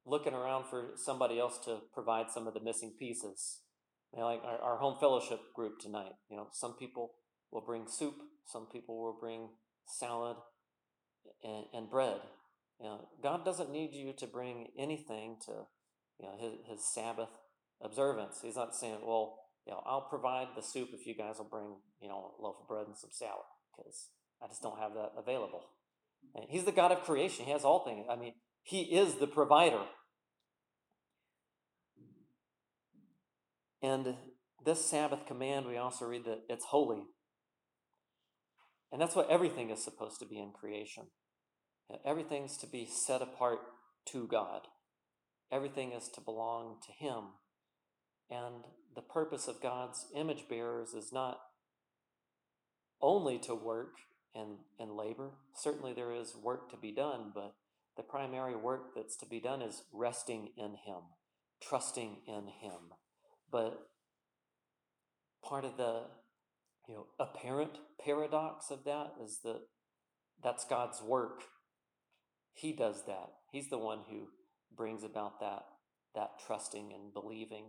[0.05, 3.62] looking around for somebody else to provide some of the missing pieces.
[4.13, 7.12] You know, like our, our home fellowship group tonight, you know, some people
[7.51, 9.49] will bring soup, some people will bring
[9.86, 10.38] salad
[11.43, 12.19] and, and bread.
[12.79, 15.51] You know, God doesn't need you to bring anything to
[16.19, 17.29] you know, his, his Sabbath
[17.82, 18.39] observance.
[18.41, 21.75] He's not saying, well, you know, I'll provide the soup if you guys will bring,
[22.01, 24.10] you know, a loaf of bread and some salad, because
[24.41, 25.63] I just don't have that available.
[26.36, 27.45] And he's the God of creation.
[27.45, 28.05] He has all things.
[28.10, 29.84] I mean, He is the provider.
[33.82, 34.15] And
[34.65, 37.04] this Sabbath command, we also read that it's holy.
[38.91, 41.08] And that's what everything is supposed to be in creation.
[42.06, 43.60] Everything's to be set apart
[44.08, 44.62] to God.
[45.52, 47.24] Everything is to belong to Him.
[48.30, 48.63] And
[48.95, 51.39] the purpose of God's image bearers is not
[53.02, 53.93] only to work
[54.36, 55.32] and, and labor.
[55.56, 57.56] Certainly there is work to be done, but
[57.99, 61.01] the primary work that's to be done is resting in Him,
[61.62, 62.93] trusting in Him.
[63.51, 63.77] But
[65.43, 66.03] part of the
[66.88, 69.59] you know apparent paradox of that is that
[70.41, 71.43] that's God's work.
[72.53, 73.31] He does that.
[73.51, 74.27] He's the one who
[74.73, 75.63] brings about that
[76.15, 77.65] that trusting and believing.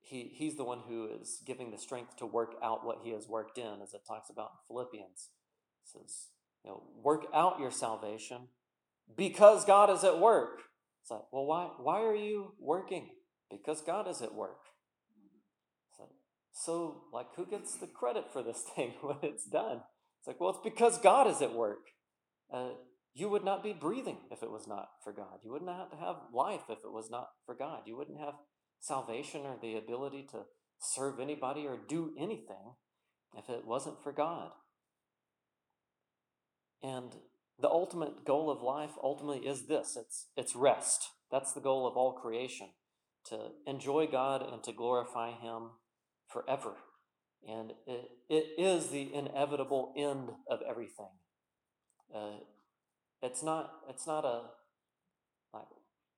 [0.00, 3.28] He, he's the one who is giving the strength to work out what he has
[3.28, 5.30] worked in, as it talks about in Philippians.
[5.84, 6.30] It says,
[6.64, 8.48] you know, work out your salvation
[9.14, 10.60] because God is at work.
[11.02, 13.10] It's like, well, why, why are you working?
[13.50, 14.58] Because God is at work.
[15.96, 16.08] So,
[16.52, 19.82] so, like, who gets the credit for this thing when it's done?
[20.18, 21.86] It's like, well, it's because God is at work.
[22.52, 22.70] Uh,
[23.14, 25.38] you would not be breathing if it was not for God.
[25.42, 27.82] You wouldn't have to have life if it was not for God.
[27.86, 28.34] You wouldn't have
[28.80, 30.42] salvation or the ability to
[30.78, 32.74] serve anybody or do anything
[33.36, 34.50] if it wasn't for God.
[36.82, 37.14] And
[37.58, 41.08] the ultimate goal of life ultimately is this it's, it's rest.
[41.30, 42.68] That's the goal of all creation
[43.26, 45.70] to enjoy God and to glorify Him
[46.28, 46.74] forever.
[47.48, 51.10] And it, it is the inevitable end of everything.
[52.14, 52.38] Uh,
[53.22, 54.42] it's not it's not a
[55.52, 55.66] like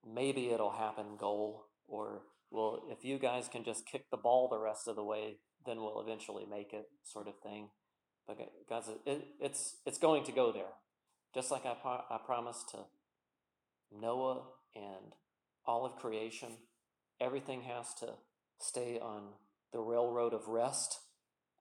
[0.07, 4.59] maybe it'll happen goal or well if you guys can just kick the ball the
[4.59, 5.37] rest of the way
[5.69, 7.69] then we'll eventually make it sort of thing.
[8.27, 10.73] But guys, it, it's it's going to go there,
[11.39, 11.77] just like I
[12.11, 12.79] I promised to
[13.93, 14.43] Noah
[14.75, 15.13] and
[15.65, 16.49] all of creation.
[17.21, 18.15] Everything has to
[18.59, 19.35] stay on
[19.73, 20.99] the railroad of rest,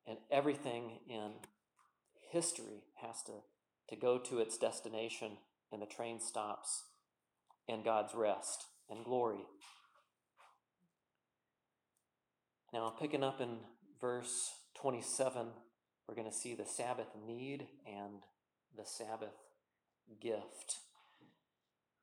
[0.08, 1.30] and everything in
[2.32, 3.34] history has to
[3.90, 5.34] to go to its destination,
[5.72, 6.86] and the train stops,
[7.70, 9.46] and God's rest and glory.
[12.74, 13.60] Now, picking up in
[14.02, 14.50] verse
[14.82, 15.46] 27,
[16.08, 18.24] we're going to see the Sabbath need and
[18.76, 19.36] the Sabbath
[20.16, 20.78] gift.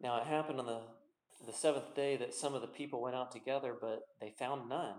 [0.00, 0.80] Now, it happened on the,
[1.46, 4.96] the seventh day that some of the people went out together, but they found none.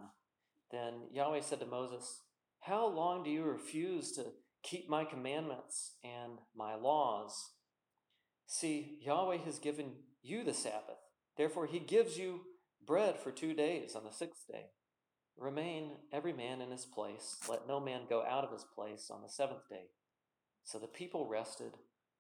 [0.72, 2.22] Then Yahweh said to Moses,
[2.62, 4.26] How long do you refuse to
[4.66, 7.52] keep my commandments and my laws.
[8.48, 9.92] See, Yahweh has given
[10.24, 10.98] you the Sabbath.
[11.38, 12.42] Therefore, he gives you
[12.86, 14.66] bread for two days on the sixth day.
[15.38, 17.38] Remain every man in his place.
[17.48, 19.90] Let no man go out of his place on the seventh day.
[20.64, 21.74] So the people rested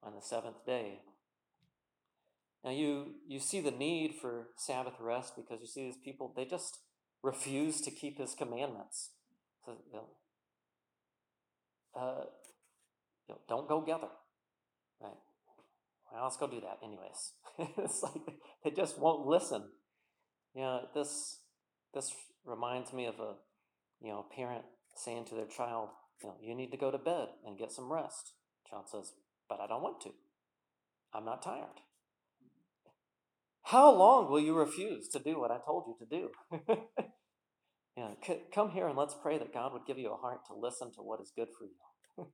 [0.06, 1.02] on the seventh day.
[2.63, 6.46] Now you you see the need for Sabbath rest because you see these people they
[6.46, 6.80] just
[7.22, 9.12] refuse to keep his commandments.
[9.65, 9.78] So
[12.00, 12.26] uh,
[13.28, 14.10] you know, don't go gather.
[15.02, 15.13] Right?
[16.12, 17.34] Well, let's go do that anyways.
[17.78, 19.63] it's like they just won't listen.
[20.54, 21.39] You know, this
[21.94, 22.13] this
[22.46, 23.36] reminds me of a
[24.02, 24.65] you know parent
[24.96, 25.89] saying to their child,
[26.22, 28.34] you know, you need to go to bed and get some rest.
[28.70, 29.12] Child says,
[29.49, 30.12] but I don't want to.
[31.13, 31.81] I'm not tired.
[33.63, 36.77] How long will you refuse to do what I told you to do?
[37.97, 40.53] Yeah, c- come here and let's pray that God would give you a heart to
[40.53, 42.27] listen to what is good for you.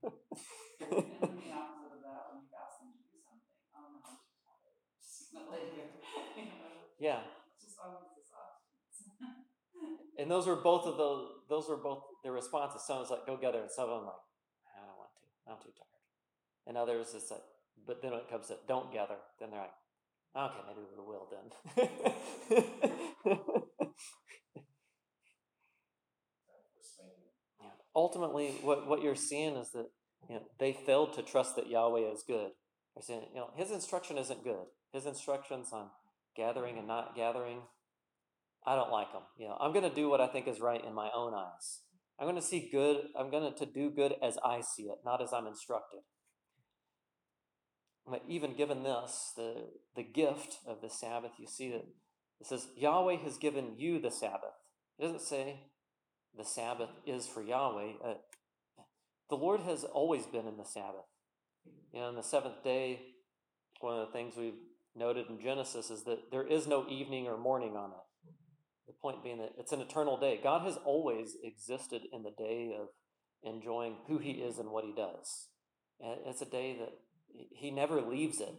[0.80, 1.04] the
[7.00, 7.19] yeah,
[10.17, 11.30] and those were both of those.
[11.50, 12.84] Those were both their responses.
[12.88, 14.24] Some was like, "Go get her," and some of them like,
[14.78, 15.52] "I don't want to.
[15.52, 15.90] I'm too tired."
[16.67, 17.41] And others is like,
[17.88, 19.71] but then when it comes to don't gather, then they're like,
[20.38, 21.47] "Okay, maybe we will then."
[27.95, 29.88] ultimately, what, what you're seeing is that
[30.30, 32.52] you know, they failed to trust that Yahweh is good.
[32.95, 34.65] They're saying, you know, his instruction isn't good.
[34.94, 35.90] His instructions on
[36.36, 37.62] gathering and not gathering,
[38.65, 39.23] I don't like them.
[39.38, 41.81] You know, I'm going to do what I think is right in my own eyes.
[42.19, 43.06] I'm going to see good.
[43.17, 46.02] I'm going to to do good as I see it, not as I'm instructed.
[48.27, 51.85] Even given this, the, the gift of the Sabbath, you see that
[52.41, 54.56] it says, Yahweh has given you the Sabbath.
[54.97, 55.60] It doesn't say
[56.35, 57.93] the Sabbath is for Yahweh.
[58.04, 58.13] Uh,
[59.29, 61.06] the Lord has always been in the Sabbath.
[61.93, 63.02] You know, on the seventh day,
[63.79, 64.54] one of the things we've
[64.95, 68.33] noted in Genesis is that there is no evening or morning on it.
[68.87, 70.39] The point being that it's an eternal day.
[70.43, 72.87] God has always existed in the day of
[73.43, 75.47] enjoying who He is and what He does.
[75.99, 76.93] And it's a day that
[77.52, 78.54] He never leaves it.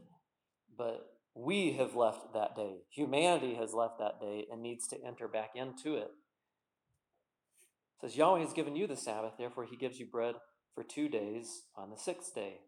[0.76, 2.82] But We have left that day.
[2.90, 6.10] Humanity has left that day and needs to enter back into it.
[6.10, 10.34] it says Yahweh has given you the Sabbath, therefore he gives you bread
[10.74, 12.58] for two days on the sixth day.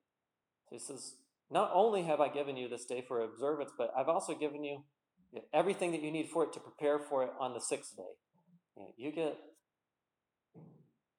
[0.69, 1.17] So he says,
[1.51, 4.85] Not only have I given you this day for observance, but I've also given you
[5.53, 8.85] everything that you need for it to prepare for it on the sixth day.
[8.97, 9.37] You get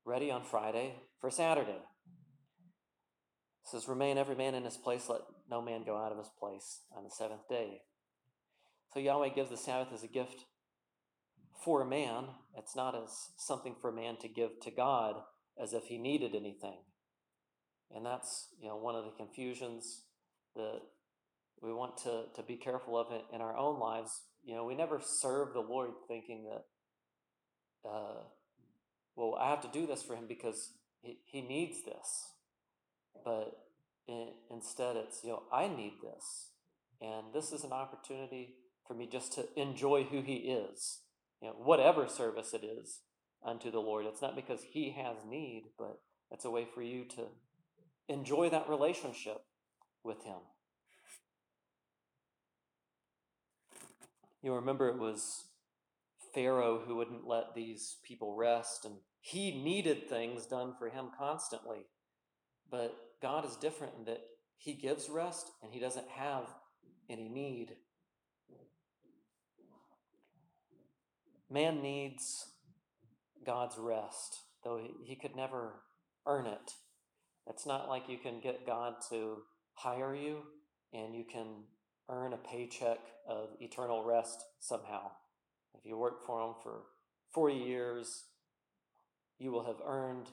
[0.03, 1.79] ready on Friday for Saturday.
[3.65, 6.81] Says, Remain every man in his place, let no man go out of his place
[6.95, 7.81] on the seventh day.
[8.93, 10.45] So Yahweh gives the Sabbath as a gift
[11.63, 12.25] for a man.
[12.57, 15.15] It's not as something for a man to give to God
[15.61, 16.77] as if he needed anything.
[17.93, 20.03] And that's, you know, one of the confusions
[20.55, 20.81] that
[21.61, 24.21] we want to, to be careful of in our own lives.
[24.43, 28.23] You know, we never serve the Lord thinking that, uh,
[29.15, 32.34] well, I have to do this for him because he, he needs this.
[33.23, 33.51] But
[34.07, 36.51] in, instead, it's, you know, I need this.
[37.01, 38.55] And this is an opportunity
[38.87, 41.01] for me just to enjoy who he is,
[41.41, 43.01] you know, whatever service it is
[43.45, 44.05] unto the Lord.
[44.05, 45.99] It's not because he has need, but
[46.31, 47.27] it's a way for you to
[48.07, 49.37] enjoy that relationship
[50.03, 50.37] with him.
[54.41, 55.45] You remember it was
[56.33, 61.87] Pharaoh who wouldn't let these people rest, and he needed things done for him constantly.
[62.69, 64.21] But God is different in that
[64.57, 66.43] he gives rest and he doesn't have
[67.09, 67.75] any need.
[71.49, 72.47] Man needs
[73.45, 75.73] God's rest, though he could never
[76.25, 76.71] earn it.
[77.47, 79.37] It's not like you can get God to
[79.75, 80.39] hire you
[80.93, 81.47] and you can
[82.09, 85.11] earn a paycheck of eternal rest somehow.
[85.77, 86.81] If you work for Him for
[87.33, 88.23] 40 years,
[89.37, 90.29] you will have earned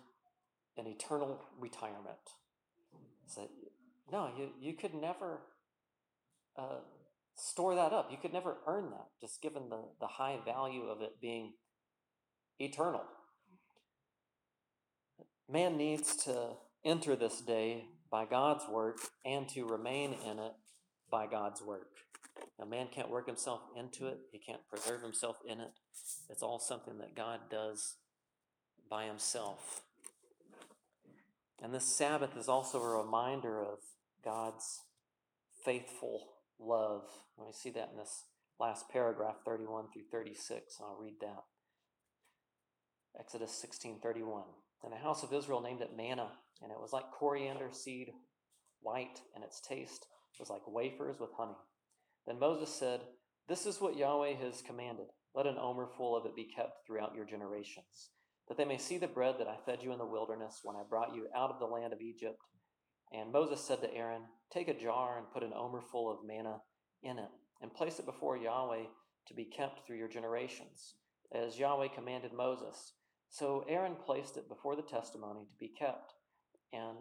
[0.78, 2.18] an eternal retirement.
[3.35, 3.49] So,
[4.11, 5.41] no, you, you could never
[6.59, 6.80] uh,
[7.37, 8.09] store that up.
[8.11, 11.55] You could never earn that, just given the, the high value of it being
[12.59, 13.03] eternal.
[15.51, 16.51] Man needs to
[16.85, 20.53] enter this day by God's work and to remain in it
[21.11, 21.89] by God's work.
[22.61, 25.70] A man can't work himself into it, he can't preserve himself in it.
[26.30, 27.97] It's all something that God does
[28.91, 29.83] by himself.
[31.62, 33.78] And this Sabbath is also a reminder of
[34.24, 34.80] God's
[35.64, 37.02] faithful love.
[37.38, 38.24] We see that in this
[38.58, 40.78] last paragraph, 31 through 36.
[40.80, 41.44] I'll read that.
[43.18, 44.44] Exodus 16:31.
[44.82, 48.12] And the house of Israel named it manna, and it was like coriander seed,
[48.80, 50.08] white, and its taste
[50.40, 51.56] was like wafers with honey.
[52.26, 53.00] Then Moses said,
[53.48, 55.06] This is what Yahweh has commanded.
[55.34, 58.10] Let an omer full of it be kept throughout your generations,
[58.49, 60.82] that they may see the bread that I fed you in the wilderness when I
[60.88, 62.38] brought you out of the land of Egypt.
[63.12, 64.22] And Moses said to Aaron,
[64.53, 66.59] Take a jar and put an omer full of manna
[67.03, 67.30] in it,
[67.61, 68.84] and place it before Yahweh
[69.28, 70.95] to be kept through your generations,
[71.34, 72.95] as Yahweh commanded Moses.
[73.30, 76.12] So Aaron placed it before the testimony to be kept.
[76.72, 76.99] And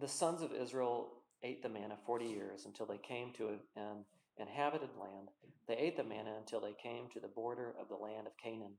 [0.00, 4.04] the sons of Israel ate the manna 40 years until they came to an
[4.38, 5.28] inhabited land.
[5.68, 8.74] They ate the manna until they came to the border of the land of Canaan.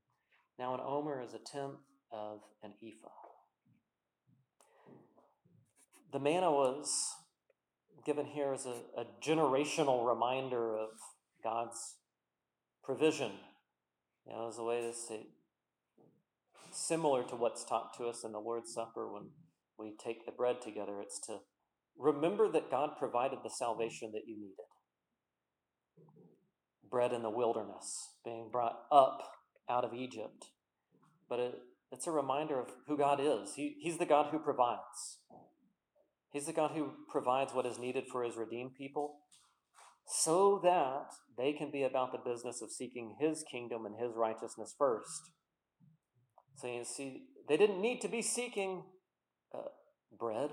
[0.58, 1.80] Now, an omer is a tenth
[2.12, 3.08] of an ephah.
[6.12, 7.14] The manna was
[8.06, 10.90] given here as a, a generational reminder of
[11.42, 11.96] God's
[12.84, 13.32] provision.
[14.26, 15.26] You know, as a way to say,
[16.70, 19.30] similar to what's taught to us in the Lord's Supper when
[19.78, 21.00] we take the bread together.
[21.00, 21.38] It's to
[21.98, 24.66] remember that God provided the salvation that you needed
[26.94, 29.20] bread in the wilderness, being brought up
[29.68, 30.46] out of Egypt.
[31.28, 31.54] But it,
[31.90, 33.54] it's a reminder of who God is.
[33.54, 35.18] He, he's the God who provides.
[36.32, 39.20] He's the God who provides what is needed for his redeemed people
[40.06, 44.74] so that they can be about the business of seeking his kingdom and his righteousness
[44.76, 45.30] first.
[46.56, 48.84] So you see, they didn't need to be seeking
[49.54, 49.68] uh,
[50.18, 50.50] bread.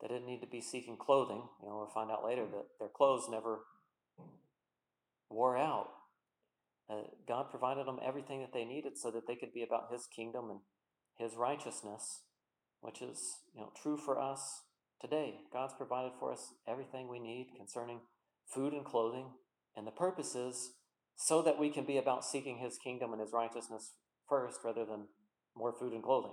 [0.00, 1.42] They didn't need to be seeking clothing.
[1.62, 3.60] You know, we'll find out later that their clothes never
[5.28, 5.88] wore out.
[6.90, 10.06] Uh, God provided them everything that they needed so that they could be about His
[10.06, 10.60] kingdom and
[11.18, 12.22] His righteousness,
[12.80, 14.62] which is you know true for us
[15.00, 15.40] today.
[15.52, 18.00] God's provided for us everything we need concerning
[18.46, 19.26] food and clothing,
[19.76, 20.72] and the purpose is
[21.16, 23.92] so that we can be about seeking His kingdom and His righteousness
[24.28, 25.08] first, rather than
[25.54, 26.32] more food and clothing.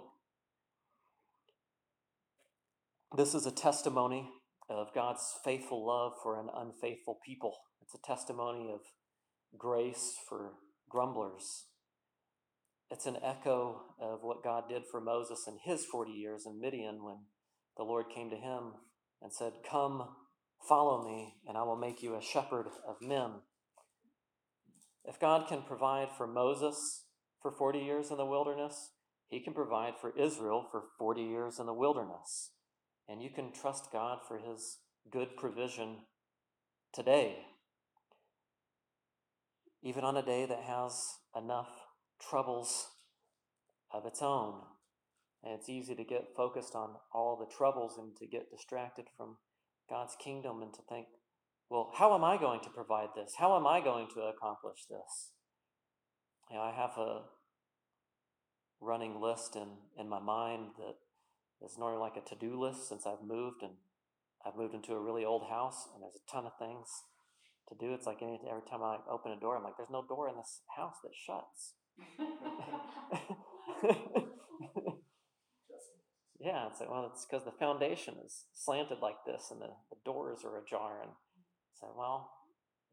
[3.15, 4.29] This is a testimony
[4.69, 7.55] of God's faithful love for an unfaithful people.
[7.81, 8.81] It's a testimony of
[9.57, 10.53] grace for
[10.89, 11.65] grumblers.
[12.91, 17.03] It's an echo of what God did for Moses in his 40 years in Midian
[17.03, 17.17] when
[17.77, 18.73] the Lord came to him
[19.21, 20.03] and said, Come
[20.67, 23.41] Follow me, and I will make you a shepherd of men.
[25.03, 27.03] If God can provide for Moses
[27.41, 28.91] for 40 years in the wilderness,
[29.27, 32.51] he can provide for Israel for 40 years in the wilderness.
[33.07, 34.79] And you can trust God for his
[35.11, 35.97] good provision
[36.91, 37.45] today.
[39.86, 40.99] Even on a day that has
[41.38, 41.69] enough
[42.19, 42.88] troubles
[43.93, 44.61] of its own.
[45.43, 49.38] And it's easy to get focused on all the troubles and to get distracted from
[49.88, 51.05] God's kingdom and to think,
[51.69, 53.36] well, how am I going to provide this?
[53.38, 55.31] How am I going to accomplish this?
[56.49, 57.21] You know, I have a
[58.81, 59.67] running list in,
[59.99, 60.95] in my mind that
[61.63, 63.73] is normally like a to do list since I've moved and
[64.43, 66.88] I've moved into a really old house and there's a ton of things
[67.70, 67.93] to do.
[67.93, 70.36] It's like any, every time I open a door, I'm like, there's no door in
[70.36, 71.74] this house that shuts.
[76.39, 79.97] yeah, it's like, well, it's because the foundation is slanted like this and the, the
[80.05, 81.01] doors are ajar.
[81.01, 81.11] And
[81.80, 82.32] so, well,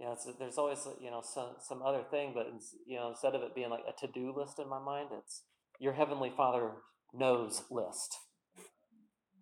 [0.01, 2.47] you know, there's always, you know, some, some other thing, but,
[2.87, 5.43] you know, instead of it being like a to do list in my mind, it's
[5.79, 6.73] your Heavenly Father
[7.13, 8.17] knows list.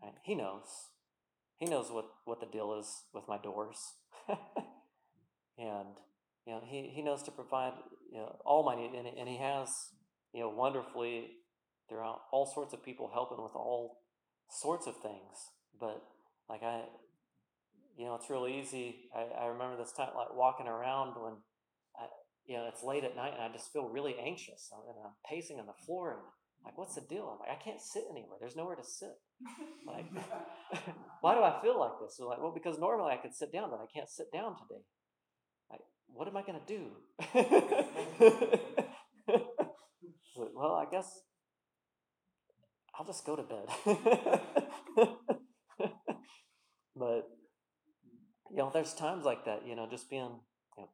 [0.02, 0.14] Right?
[0.24, 0.66] He knows.
[1.58, 3.78] He knows what, what the deal is with my doors.
[5.60, 5.96] and,
[6.46, 7.74] you know, he, he knows to provide,
[8.10, 9.68] you know, all my need, and, and he has,
[10.32, 11.32] you know, wonderfully
[11.88, 13.98] throughout all sorts of people helping with all
[14.48, 15.50] sorts of things.
[15.78, 16.02] But
[16.48, 16.84] like I,
[17.98, 19.10] you know, it's really easy.
[19.14, 21.34] I, I remember this time like walking around when
[21.98, 22.06] I,
[22.46, 25.58] you know, it's late at night and I just feel really anxious and I'm pacing
[25.58, 26.20] on the floor and
[26.64, 27.28] like, what's the deal?
[27.32, 28.36] I'm like, I can't sit anywhere.
[28.38, 29.16] There's nowhere to sit.
[29.86, 30.06] Like,
[31.20, 32.16] why do I feel like this?
[32.16, 34.82] So like, well, because normally I could sit down, but I can't sit down today.
[36.14, 36.90] What am I going to do?
[40.54, 41.22] well, I guess
[42.98, 43.68] I'll just go to bed.
[46.96, 47.28] but
[48.50, 49.66] you know, there's times like that.
[49.66, 50.40] You know, just being
[50.76, 50.88] you know,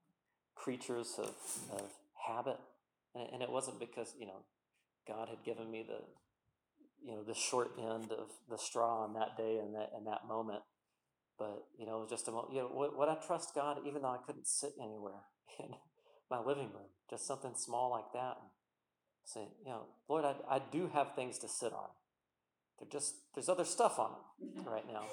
[0.54, 1.34] creatures of,
[1.72, 1.90] of
[2.28, 2.58] habit,
[3.14, 4.44] and, and it wasn't because you know
[5.08, 5.98] God had given me the
[7.04, 10.26] you know the short end of the straw on that day and that in that
[10.28, 10.62] moment.
[11.38, 12.54] But you know, just a moment.
[12.54, 15.22] You know, would, would I trust God even though I couldn't sit anywhere
[15.60, 15.70] in
[16.30, 18.36] my living room, just something small like that?
[18.40, 18.50] And
[19.24, 21.88] say, you know, Lord, I, I do have things to sit on.
[22.78, 24.12] They're just there's other stuff on
[24.54, 25.04] them right now.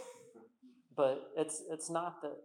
[0.96, 2.38] But it's it's not that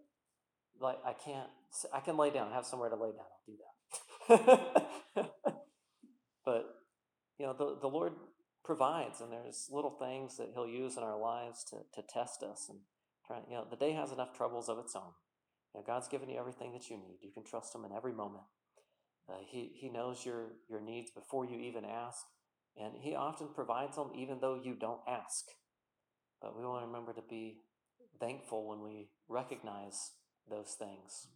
[0.80, 1.50] like I can't
[1.92, 3.26] I can lay down, have somewhere to lay down.
[3.30, 5.30] I'll do that.
[6.44, 6.78] but
[7.38, 8.14] you know, the, the Lord
[8.64, 12.66] provides, and there's little things that He'll use in our lives to, to test us.
[12.68, 12.78] And
[13.28, 15.12] try, you know, the day has enough troubles of its own.
[15.74, 17.18] You know, God's given you everything that you need.
[17.22, 18.44] You can trust Him in every moment.
[19.28, 22.24] Uh, he, he knows your, your needs before you even ask,
[22.76, 25.44] and He often provides them even though you don't ask.
[26.40, 27.58] But we want to remember to be
[28.18, 30.12] thankful when we recognize
[30.50, 31.28] those things.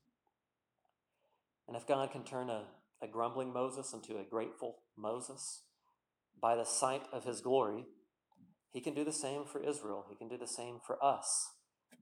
[1.69, 2.65] And if God can turn a,
[3.03, 5.63] a grumbling Moses into a grateful Moses
[6.41, 7.85] by the sight of his glory,
[8.73, 10.07] he can do the same for Israel.
[10.09, 11.51] He can do the same for us.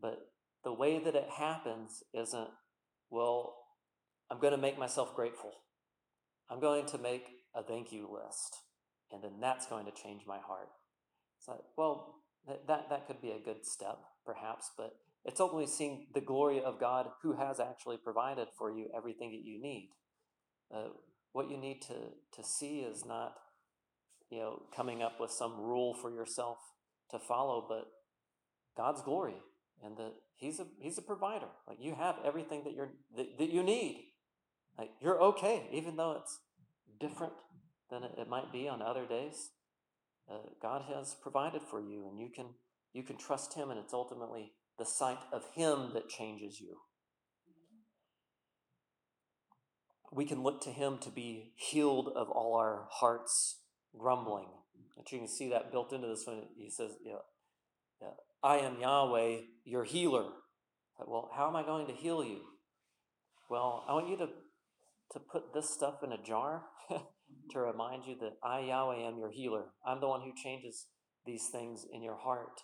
[0.01, 0.18] But
[0.64, 2.49] the way that it happens isn't,
[3.11, 3.57] well,
[4.30, 5.53] I'm going to make myself grateful.
[6.51, 7.24] I'm going to make
[7.55, 8.57] a thank you list,
[9.12, 10.68] and then that's going to change my heart.
[11.38, 12.16] So, well,
[12.47, 14.93] that, that, that could be a good step, perhaps, but
[15.24, 19.45] it's ultimately seeing the glory of God who has actually provided for you everything that
[19.45, 19.91] you need.
[20.74, 20.88] Uh,
[21.32, 21.95] what you need to,
[22.41, 23.34] to see is not,
[24.30, 26.59] you know, coming up with some rule for yourself
[27.11, 27.86] to follow, but
[28.76, 29.36] God's glory
[29.84, 31.48] and that He's a He's a provider.
[31.66, 34.12] Like you have everything that you're that, that you need.
[34.78, 36.38] Like you're okay, even though it's
[36.98, 37.34] different
[37.90, 39.50] than it, it might be on other days.
[40.30, 42.46] Uh, God has provided for you, and you can
[42.92, 46.78] you can trust Him, and it's ultimately the sight of Him that changes you.
[50.12, 53.58] We can look to Him to be healed of all our hearts
[53.96, 54.48] grumbling.
[54.96, 56.42] And you can see that built into this one.
[56.56, 57.20] He says, know,
[58.02, 58.08] yeah,
[58.43, 60.24] I am Yahweh, your healer.
[60.99, 62.41] Well, how am I going to heal you?
[63.51, 64.28] Well, I want you to,
[65.12, 66.62] to put this stuff in a jar
[67.51, 69.64] to remind you that I, Yahweh, am your healer.
[69.86, 70.86] I'm the one who changes
[71.26, 72.62] these things in your heart.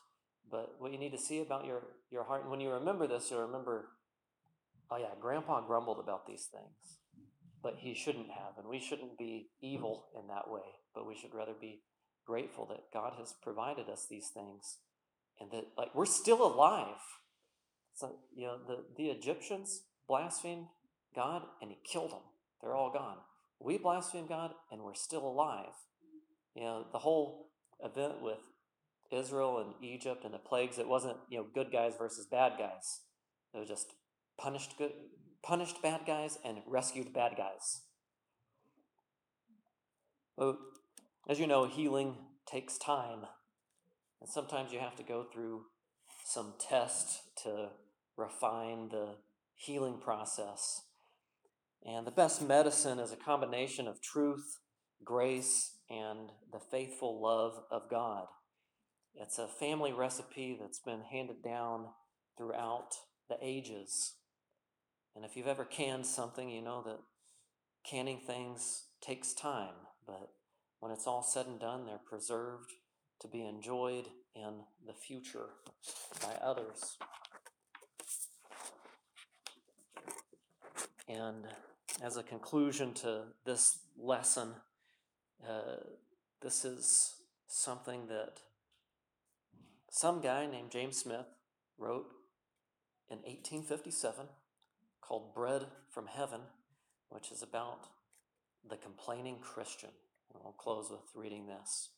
[0.51, 3.31] But what you need to see about your, your heart, and when you remember this,
[3.31, 3.89] you'll remember,
[4.91, 7.01] oh yeah, Grandpa grumbled about these things,
[7.62, 8.57] but he shouldn't have.
[8.57, 11.83] And we shouldn't be evil in that way, but we should rather be
[12.27, 14.79] grateful that God has provided us these things
[15.41, 17.01] and that like we're still alive.
[17.95, 20.66] So, you know, the, the Egyptians blasphemed
[21.14, 22.20] God and he killed them.
[22.61, 23.16] They're all gone.
[23.59, 25.72] We blaspheme God and we're still alive.
[26.55, 27.49] You know, the whole
[27.82, 28.39] event with
[29.11, 33.01] Israel and Egypt and the plagues, it wasn't, you know, good guys versus bad guys.
[33.55, 33.95] It was just
[34.39, 34.93] punished good,
[35.43, 37.82] punished bad guys and rescued bad guys.
[40.37, 40.59] Well,
[41.28, 42.16] as you know, healing
[42.47, 43.20] takes time,
[44.20, 45.66] and sometimes you have to go through
[46.24, 47.68] some tests to
[48.16, 49.16] refine the
[49.54, 50.82] healing process.
[51.84, 54.58] And the best medicine is a combination of truth,
[55.04, 58.26] grace, and the faithful love of God.
[59.14, 61.86] It's a family recipe that's been handed down
[62.36, 62.90] throughout
[63.28, 64.14] the ages.
[65.14, 66.98] And if you've ever canned something, you know that
[67.88, 69.74] canning things takes time,
[70.06, 70.30] but
[70.80, 72.72] when it's all said and done, they're preserved
[73.20, 75.48] to be enjoyed in the future
[76.22, 76.98] by others.
[81.08, 81.46] And
[82.02, 84.54] as a conclusion to this lesson,
[85.48, 85.76] uh,
[86.42, 87.14] this is
[87.46, 88.40] something that
[89.90, 91.26] some guy named James Smith
[91.78, 92.10] wrote
[93.10, 94.26] in 1857
[95.00, 96.40] called Bread from Heaven,
[97.08, 97.86] which is about
[98.68, 99.90] the complaining Christian.
[100.34, 101.90] And I'll close with reading this.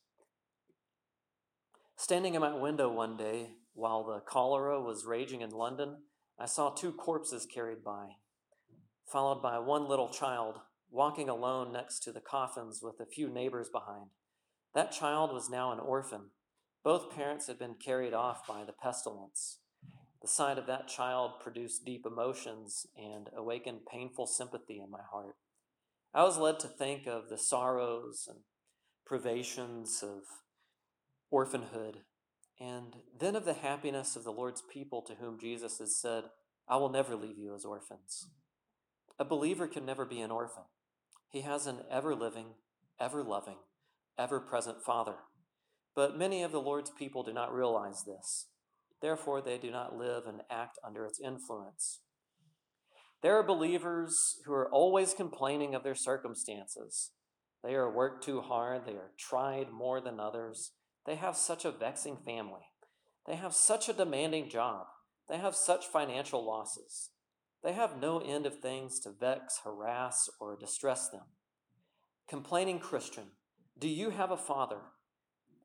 [2.00, 5.96] Standing in my window one day while the cholera was raging in London,
[6.38, 8.10] I saw two corpses carried by,
[9.04, 10.60] followed by one little child
[10.92, 14.10] walking alone next to the coffins with a few neighbors behind.
[14.76, 16.30] That child was now an orphan.
[16.84, 19.58] Both parents had been carried off by the pestilence.
[20.22, 25.34] The sight of that child produced deep emotions and awakened painful sympathy in my heart.
[26.14, 28.38] I was led to think of the sorrows and
[29.04, 30.20] privations of
[31.30, 31.98] orphanhood,
[32.60, 36.24] and then of the happiness of the Lord's people to whom Jesus has said,
[36.68, 38.28] I will never leave you as orphans.
[39.18, 40.64] A believer can never be an orphan.
[41.30, 42.54] He has an ever living,
[43.00, 43.58] ever loving,
[44.18, 45.16] ever present Father.
[45.94, 48.46] But many of the Lord's people do not realize this.
[49.00, 52.00] Therefore, they do not live and act under its influence.
[53.22, 57.10] There are believers who are always complaining of their circumstances.
[57.64, 60.72] They are worked too hard, they are tried more than others.
[61.08, 62.66] They have such a vexing family.
[63.26, 64.84] They have such a demanding job.
[65.26, 67.12] They have such financial losses.
[67.64, 71.22] They have no end of things to vex, harass, or distress them.
[72.28, 73.24] Complaining Christian,
[73.78, 74.80] do you have a father?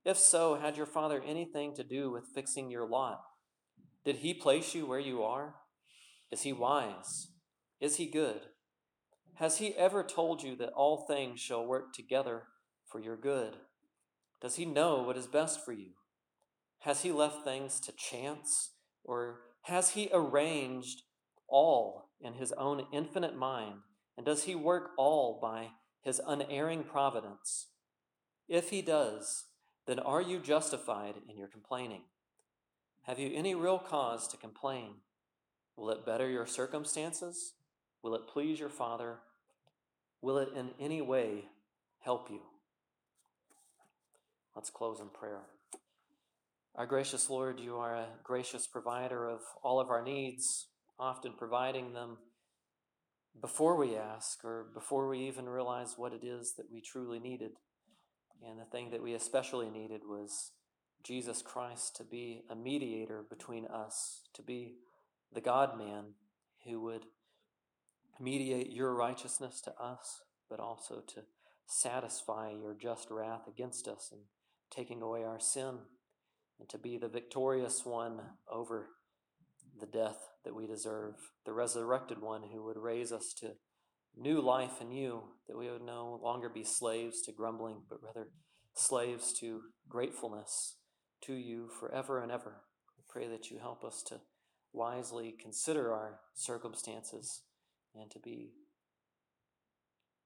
[0.06, 3.20] If so, had your father anything to do with fixing your lot?
[4.06, 5.56] Did he place you where you are?
[6.32, 7.28] Is he wise?
[7.82, 8.40] Is he good?
[9.36, 12.44] Has he ever told you that all things shall work together
[12.90, 13.58] for your good?
[14.44, 15.92] Does he know what is best for you?
[16.80, 18.72] Has he left things to chance?
[19.06, 21.04] Or has he arranged
[21.48, 23.76] all in his own infinite mind?
[24.18, 25.70] And does he work all by
[26.02, 27.68] his unerring providence?
[28.50, 29.46] If he does,
[29.88, 32.02] then are you justified in your complaining?
[33.04, 34.96] Have you any real cause to complain?
[35.78, 37.54] Will it better your circumstances?
[38.02, 39.20] Will it please your Father?
[40.22, 41.46] Will it in any way
[42.02, 42.42] help you?
[44.56, 45.42] Let's close in prayer.
[46.76, 50.68] Our gracious Lord, you are a gracious provider of all of our needs,
[51.00, 52.18] often providing them
[53.42, 57.52] before we ask or before we even realize what it is that we truly needed.
[58.48, 60.52] And the thing that we especially needed was
[61.04, 64.76] Jesus Christ to be a mediator between us, to be
[65.34, 66.14] the God man
[66.66, 67.06] who would
[68.20, 71.22] mediate your righteousness to us, but also to
[71.66, 74.22] satisfy your just wrath against us and
[74.74, 75.80] taking away our sin,
[76.60, 78.20] and to be the victorious one
[78.52, 78.90] over
[79.80, 81.16] the death that we deserve,
[81.46, 83.52] the resurrected one who would raise us to
[84.16, 88.30] new life in you, that we would no longer be slaves to grumbling, but rather
[88.76, 90.78] slaves to gratefulness
[91.22, 92.62] to you forever and ever.
[92.98, 94.20] We pray that you help us to
[94.72, 97.44] wisely consider our circumstances
[97.96, 98.52] and to be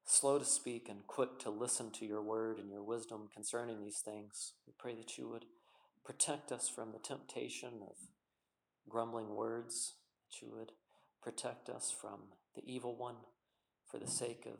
[0.08, 4.00] slow to speak and quick to listen to your word and your wisdom concerning these
[4.00, 4.54] things.
[4.66, 5.46] We pray that you would
[6.06, 7.96] protect us from the temptation of
[8.90, 9.96] grumbling words,
[10.26, 10.72] that you would
[11.22, 12.20] protect us from
[12.56, 13.18] the evil one
[13.86, 14.60] for the sake of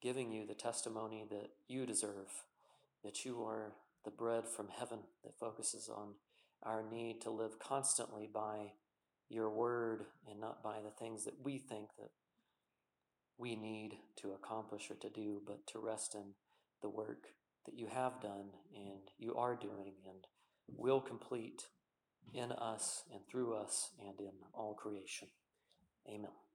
[0.00, 2.44] giving you the testimony that you deserve,
[3.02, 3.72] that you are
[4.04, 6.14] the bread from heaven that focuses on
[6.62, 8.72] our need to live constantly by
[9.28, 12.10] your word and not by the things that we think that
[13.38, 16.34] we need to accomplish or to do, but to rest in
[16.82, 17.28] the work
[17.66, 20.24] that you have done and you are doing and
[20.66, 21.62] will complete
[22.34, 25.28] in us and through us and in all creation.
[26.08, 26.47] Amen.